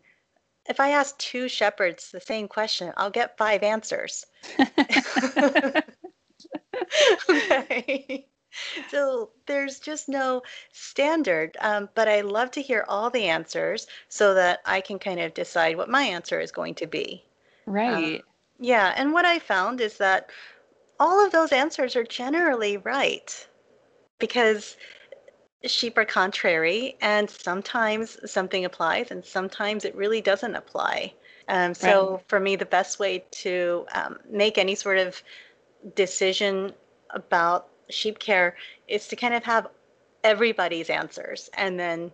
if 0.66 0.78
I 0.78 0.90
ask 0.90 1.18
two 1.18 1.48
shepherds 1.48 2.12
the 2.12 2.20
same 2.20 2.46
question, 2.46 2.92
I'll 2.96 3.10
get 3.10 3.36
five 3.36 3.64
answers. 3.64 4.24
okay 7.28 8.26
so 8.90 9.30
there's 9.46 9.78
just 9.78 10.08
no 10.08 10.42
standard. 10.72 11.56
Um, 11.60 11.88
but 11.94 12.08
I 12.08 12.20
love 12.20 12.50
to 12.52 12.62
hear 12.62 12.84
all 12.88 13.10
the 13.10 13.24
answers 13.24 13.86
so 14.08 14.34
that 14.34 14.60
I 14.66 14.80
can 14.80 14.98
kind 14.98 15.20
of 15.20 15.34
decide 15.34 15.76
what 15.76 15.88
my 15.88 16.02
answer 16.02 16.40
is 16.40 16.52
going 16.52 16.74
to 16.76 16.86
be. 16.86 17.24
Right. 17.66 18.16
Um, 18.16 18.20
yeah. 18.58 18.94
And 18.96 19.12
what 19.12 19.24
I 19.24 19.38
found 19.38 19.80
is 19.80 19.96
that 19.98 20.30
all 21.00 21.24
of 21.24 21.32
those 21.32 21.52
answers 21.52 21.96
are 21.96 22.04
generally 22.04 22.76
right. 22.76 23.46
because 24.18 24.76
sheep 25.64 25.98
are 25.98 26.04
contrary 26.04 26.96
and 27.00 27.28
sometimes 27.28 28.18
something 28.30 28.64
applies 28.64 29.10
and 29.10 29.24
sometimes 29.24 29.84
it 29.84 29.94
really 29.94 30.20
doesn't 30.20 30.54
apply. 30.54 31.12
Um, 31.48 31.74
so 31.74 32.12
right. 32.12 32.28
for 32.28 32.40
me, 32.40 32.56
the 32.56 32.66
best 32.66 32.98
way 32.98 33.24
to 33.42 33.84
um, 33.94 34.18
make 34.30 34.58
any 34.58 34.74
sort 34.74 34.98
of 34.98 35.22
decision 35.96 36.72
about 37.10 37.68
sheep 37.92 38.18
care 38.18 38.56
is 38.88 39.08
to 39.08 39.16
kind 39.16 39.34
of 39.34 39.44
have 39.44 39.68
everybody's 40.24 40.90
answers 40.90 41.50
and 41.54 41.78
then 41.78 42.10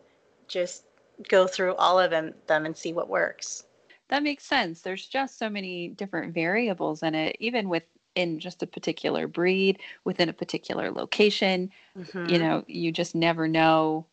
just 0.46 0.84
go 1.28 1.46
through 1.46 1.74
all 1.74 1.98
of 1.98 2.10
them, 2.10 2.34
them 2.46 2.64
and 2.66 2.76
see 2.76 2.92
what 2.92 3.08
works. 3.08 3.64
That 4.08 4.22
makes 4.22 4.44
sense. 4.44 4.80
There's 4.80 5.06
just 5.06 5.38
so 5.38 5.50
many 5.50 5.88
different 5.88 6.32
variables 6.32 7.02
in 7.02 7.14
it, 7.14 7.36
even 7.40 7.68
within 7.68 8.38
just 8.38 8.62
a 8.62 8.66
particular 8.66 9.26
breed, 9.26 9.80
within 10.04 10.28
a 10.28 10.32
particular 10.32 10.90
location. 10.90 11.70
Mm-hmm. 11.96 12.28
You 12.28 12.38
know, 12.38 12.64
you 12.66 12.90
just 12.90 13.14
never 13.14 13.46
know 13.46 14.06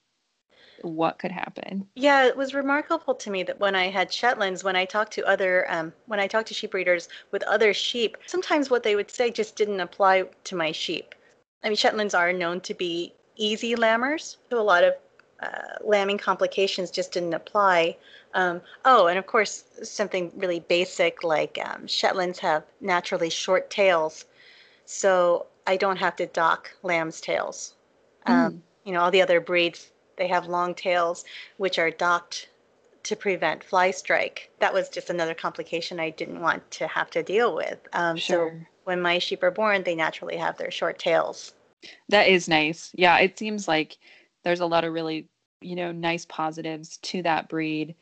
what 0.81 1.17
could 1.19 1.31
happen. 1.31 1.87
Yeah, 1.95 2.25
it 2.25 2.35
was 2.35 2.53
remarkable 2.53 3.15
to 3.15 3.31
me 3.31 3.43
that 3.43 3.59
when 3.59 3.75
I 3.75 3.89
had 3.89 4.11
Shetlands, 4.11 4.63
when 4.63 4.75
I 4.75 4.85
talked 4.85 5.13
to 5.13 5.25
other, 5.25 5.65
um, 5.71 5.93
when 6.07 6.19
I 6.19 6.27
talked 6.27 6.49
to 6.49 6.53
sheep 6.53 6.71
breeders 6.71 7.07
with 7.31 7.43
other 7.43 7.73
sheep, 7.73 8.17
sometimes 8.25 8.69
what 8.69 8.83
they 8.83 8.95
would 8.95 9.09
say 9.09 9.31
just 9.31 9.55
didn't 9.55 9.79
apply 9.79 10.25
to 10.43 10.55
my 10.55 10.71
sheep. 10.71 11.15
I 11.63 11.69
mean, 11.69 11.77
Shetlands 11.77 12.13
are 12.13 12.31
known 12.31 12.61
to 12.61 12.73
be 12.73 13.13
easy 13.35 13.75
lambers, 13.75 14.37
so 14.49 14.59
a 14.59 14.63
lot 14.63 14.83
of 14.83 14.93
uh, 15.41 15.49
lambing 15.83 16.17
complications 16.17 16.91
just 16.91 17.11
didn't 17.11 17.33
apply. 17.33 17.97
Um, 18.33 18.61
oh, 18.85 19.07
and 19.07 19.17
of 19.17 19.27
course, 19.27 19.63
something 19.83 20.31
really 20.35 20.59
basic 20.59 21.23
like 21.23 21.57
um, 21.63 21.87
Shetlands 21.87 22.39
have 22.39 22.63
naturally 22.81 23.29
short 23.29 23.69
tails, 23.69 24.25
so 24.85 25.47
I 25.67 25.77
don't 25.77 25.97
have 25.97 26.15
to 26.17 26.25
dock 26.25 26.71
lamb's 26.83 27.19
tails. 27.19 27.73
Um, 28.25 28.53
mm. 28.53 28.59
You 28.83 28.93
know, 28.93 29.01
all 29.01 29.11
the 29.11 29.21
other 29.21 29.39
breeds 29.39 29.91
they 30.17 30.27
have 30.27 30.47
long 30.47 30.73
tails, 30.73 31.25
which 31.57 31.79
are 31.79 31.91
docked 31.91 32.47
to 33.03 33.15
prevent 33.15 33.63
fly 33.63 33.91
strike. 33.91 34.49
That 34.59 34.73
was 34.73 34.89
just 34.89 35.09
another 35.09 35.33
complication 35.33 35.99
I 35.99 36.09
didn't 36.09 36.41
want 36.41 36.69
to 36.71 36.87
have 36.87 37.09
to 37.11 37.23
deal 37.23 37.55
with. 37.55 37.79
Um, 37.93 38.17
sure. 38.17 38.51
So 38.51 38.65
when 38.85 39.01
my 39.01 39.19
sheep 39.19 39.43
are 39.43 39.51
born, 39.51 39.83
they 39.83 39.95
naturally 39.95 40.37
have 40.37 40.57
their 40.57 40.71
short 40.71 40.97
tails. 40.97 41.53
That 42.09 42.27
is 42.27 42.47
nice. 42.47 42.91
Yeah, 42.95 43.19
it 43.19 43.37
seems 43.37 43.67
like 43.67 43.97
there's 44.43 44.61
a 44.61 44.65
lot 44.65 44.85
of 44.85 44.93
really, 44.93 45.27
you 45.61 45.75
know, 45.75 45.91
nice 45.91 46.25
positives 46.25 46.97
to 46.97 47.21
that 47.23 47.49
breed 47.49 47.95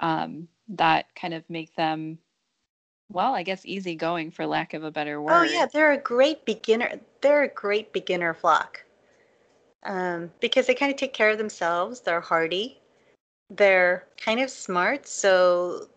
um, 0.00 0.48
that 0.68 1.06
kind 1.14 1.34
of 1.34 1.48
make 1.48 1.74
them, 1.76 2.18
well, 3.10 3.34
I 3.34 3.42
guess 3.42 3.64
easy 3.64 3.94
going 3.94 4.30
for 4.30 4.46
lack 4.46 4.74
of 4.74 4.84
a 4.84 4.90
better 4.90 5.20
word. 5.20 5.32
Oh 5.32 5.42
yeah, 5.42 5.66
they're 5.72 5.92
a 5.92 5.98
great 5.98 6.44
beginner. 6.44 7.00
They're 7.20 7.44
a 7.44 7.48
great 7.48 7.92
beginner 7.92 8.34
flock 8.34 8.82
um, 9.84 10.30
because 10.40 10.66
they 10.66 10.74
kind 10.74 10.90
of 10.90 10.98
take 10.98 11.12
care 11.12 11.30
of 11.30 11.38
themselves. 11.38 12.00
They're 12.00 12.20
hardy. 12.20 12.80
They're 13.50 14.06
kind 14.16 14.40
of 14.40 14.50
smart. 14.50 15.06
So, 15.06 15.88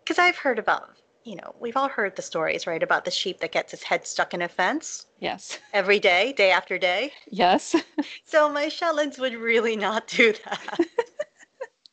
because 0.00 0.18
I've 0.18 0.36
heard 0.36 0.58
about, 0.58 0.90
you 1.28 1.36
know, 1.36 1.54
we've 1.60 1.76
all 1.76 1.88
heard 1.88 2.16
the 2.16 2.22
stories, 2.22 2.66
right, 2.66 2.82
about 2.82 3.04
the 3.04 3.10
sheep 3.10 3.40
that 3.40 3.52
gets 3.52 3.72
its 3.74 3.82
head 3.82 4.06
stuck 4.06 4.34
in 4.34 4.42
a 4.42 4.48
fence. 4.48 5.06
Yes. 5.18 5.58
Every 5.72 5.98
day, 5.98 6.32
day 6.32 6.50
after 6.50 6.78
day. 6.78 7.12
Yes. 7.30 7.74
so 8.24 8.50
my 8.50 8.68
Shetlands 8.68 9.18
would 9.18 9.34
really 9.34 9.76
not 9.76 10.06
do 10.06 10.32
that. 10.44 10.78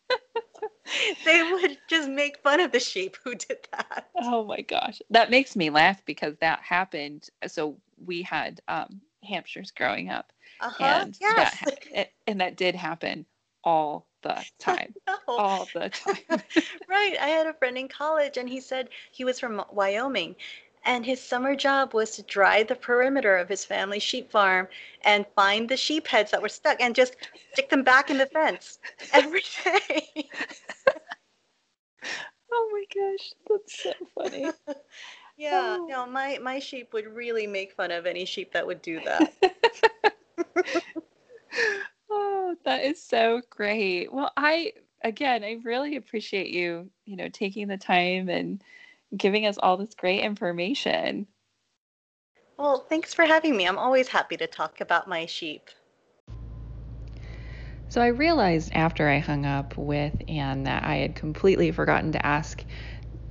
they 1.26 1.44
would 1.44 1.78
just 1.90 2.10
make 2.10 2.38
fun 2.38 2.60
of 2.60 2.72
the 2.72 2.80
sheep 2.80 3.18
who 3.24 3.36
did 3.36 3.58
that. 3.72 4.10
Oh 4.22 4.46
my 4.46 4.62
gosh. 4.62 5.02
That 5.10 5.32
makes 5.32 5.56
me 5.56 5.70
laugh 5.70 6.04
because 6.06 6.36
that 6.38 6.62
happened. 6.62 7.28
So 7.48 7.78
we 8.04 8.22
had 8.22 8.62
um, 8.68 9.02
Hampshires 9.24 9.72
growing 9.72 10.10
up 10.10 10.32
uh-huh. 10.62 10.84
And 10.84 11.18
yes. 11.20 11.64
that 11.94 12.12
and 12.28 12.42
that 12.42 12.58
did 12.58 12.76
happen 12.76 13.26
all 13.64 14.08
the 14.26 14.44
time. 14.60 14.94
all 15.28 15.68
the 15.74 15.90
time. 16.04 16.42
right. 16.90 17.16
I 17.22 17.28
had 17.28 17.48
a 17.48 17.54
friend 17.54 17.78
in 17.78 17.88
college 17.88 18.38
and 18.38 18.50
he 18.50 18.60
said 18.60 18.90
he 19.12 19.24
was 19.24 19.40
from 19.40 19.64
Wyoming 19.72 20.36
and 20.84 21.06
his 21.06 21.22
summer 21.22 21.56
job 21.56 21.94
was 21.94 22.12
to 22.12 22.22
drive 22.24 22.68
the 22.68 22.76
perimeter 22.76 23.38
of 23.38 23.50
his 23.50 23.66
family 23.66 24.00
sheep 24.00 24.32
farm 24.32 24.68
and 25.04 25.26
find 25.36 25.68
the 25.68 25.78
sheep 25.78 26.08
heads 26.08 26.32
that 26.32 26.42
were 26.42 26.50
stuck 26.50 26.80
and 26.80 26.96
just 26.96 27.16
stick 27.54 27.70
them 27.70 27.84
back 27.84 28.10
in 28.10 28.18
the 28.18 28.26
fence 28.28 28.80
every 29.14 29.44
day. 29.64 30.08
oh 32.52 32.70
my 32.72 32.84
gosh, 32.94 33.34
that's 33.50 33.84
so 33.84 33.94
funny. 34.14 34.52
yeah, 35.38 35.78
oh. 35.80 35.86
no, 35.88 36.06
my 36.06 36.38
my 36.42 36.60
sheep 36.60 36.94
would 36.94 37.08
really 37.08 37.48
make 37.48 37.74
fun 37.74 37.92
of 37.92 38.06
any 38.06 38.26
sheep 38.26 38.54
that 38.54 38.66
would 38.68 38.82
do 38.84 39.00
that. 39.02 39.34
Oh, 42.16 42.56
that 42.64 42.84
is 42.84 43.02
so 43.02 43.42
great. 43.50 44.12
Well, 44.12 44.32
I 44.38 44.74
again, 45.04 45.44
I 45.44 45.60
really 45.64 45.98
appreciate 45.98 46.50
you, 46.50 46.90
you 47.06 47.16
know, 47.16 47.30
taking 47.30 47.68
the 47.68 47.78
time 47.78 48.30
and 48.30 48.64
giving 49.16 49.46
us 49.46 49.58
all 49.58 49.78
this 49.78 49.94
great 49.94 50.22
information. 50.22 51.28
Well, 52.58 52.86
thanks 52.90 53.14
for 53.14 53.26
having 53.26 53.56
me. 53.56 53.68
I'm 53.68 53.78
always 53.78 54.08
happy 54.08 54.38
to 54.38 54.48
talk 54.48 54.82
about 54.82 55.08
my 55.08 55.26
sheep. 55.26 55.70
So 57.90 58.02
I 58.02 58.08
realized 58.08 58.72
after 58.74 59.08
I 59.08 59.20
hung 59.20 59.46
up 59.46 59.78
with 59.78 60.14
Anne 60.28 60.64
that 60.64 60.84
I 60.84 60.96
had 60.96 61.16
completely 61.16 61.72
forgotten 61.72 62.14
to 62.14 62.26
ask, 62.26 62.66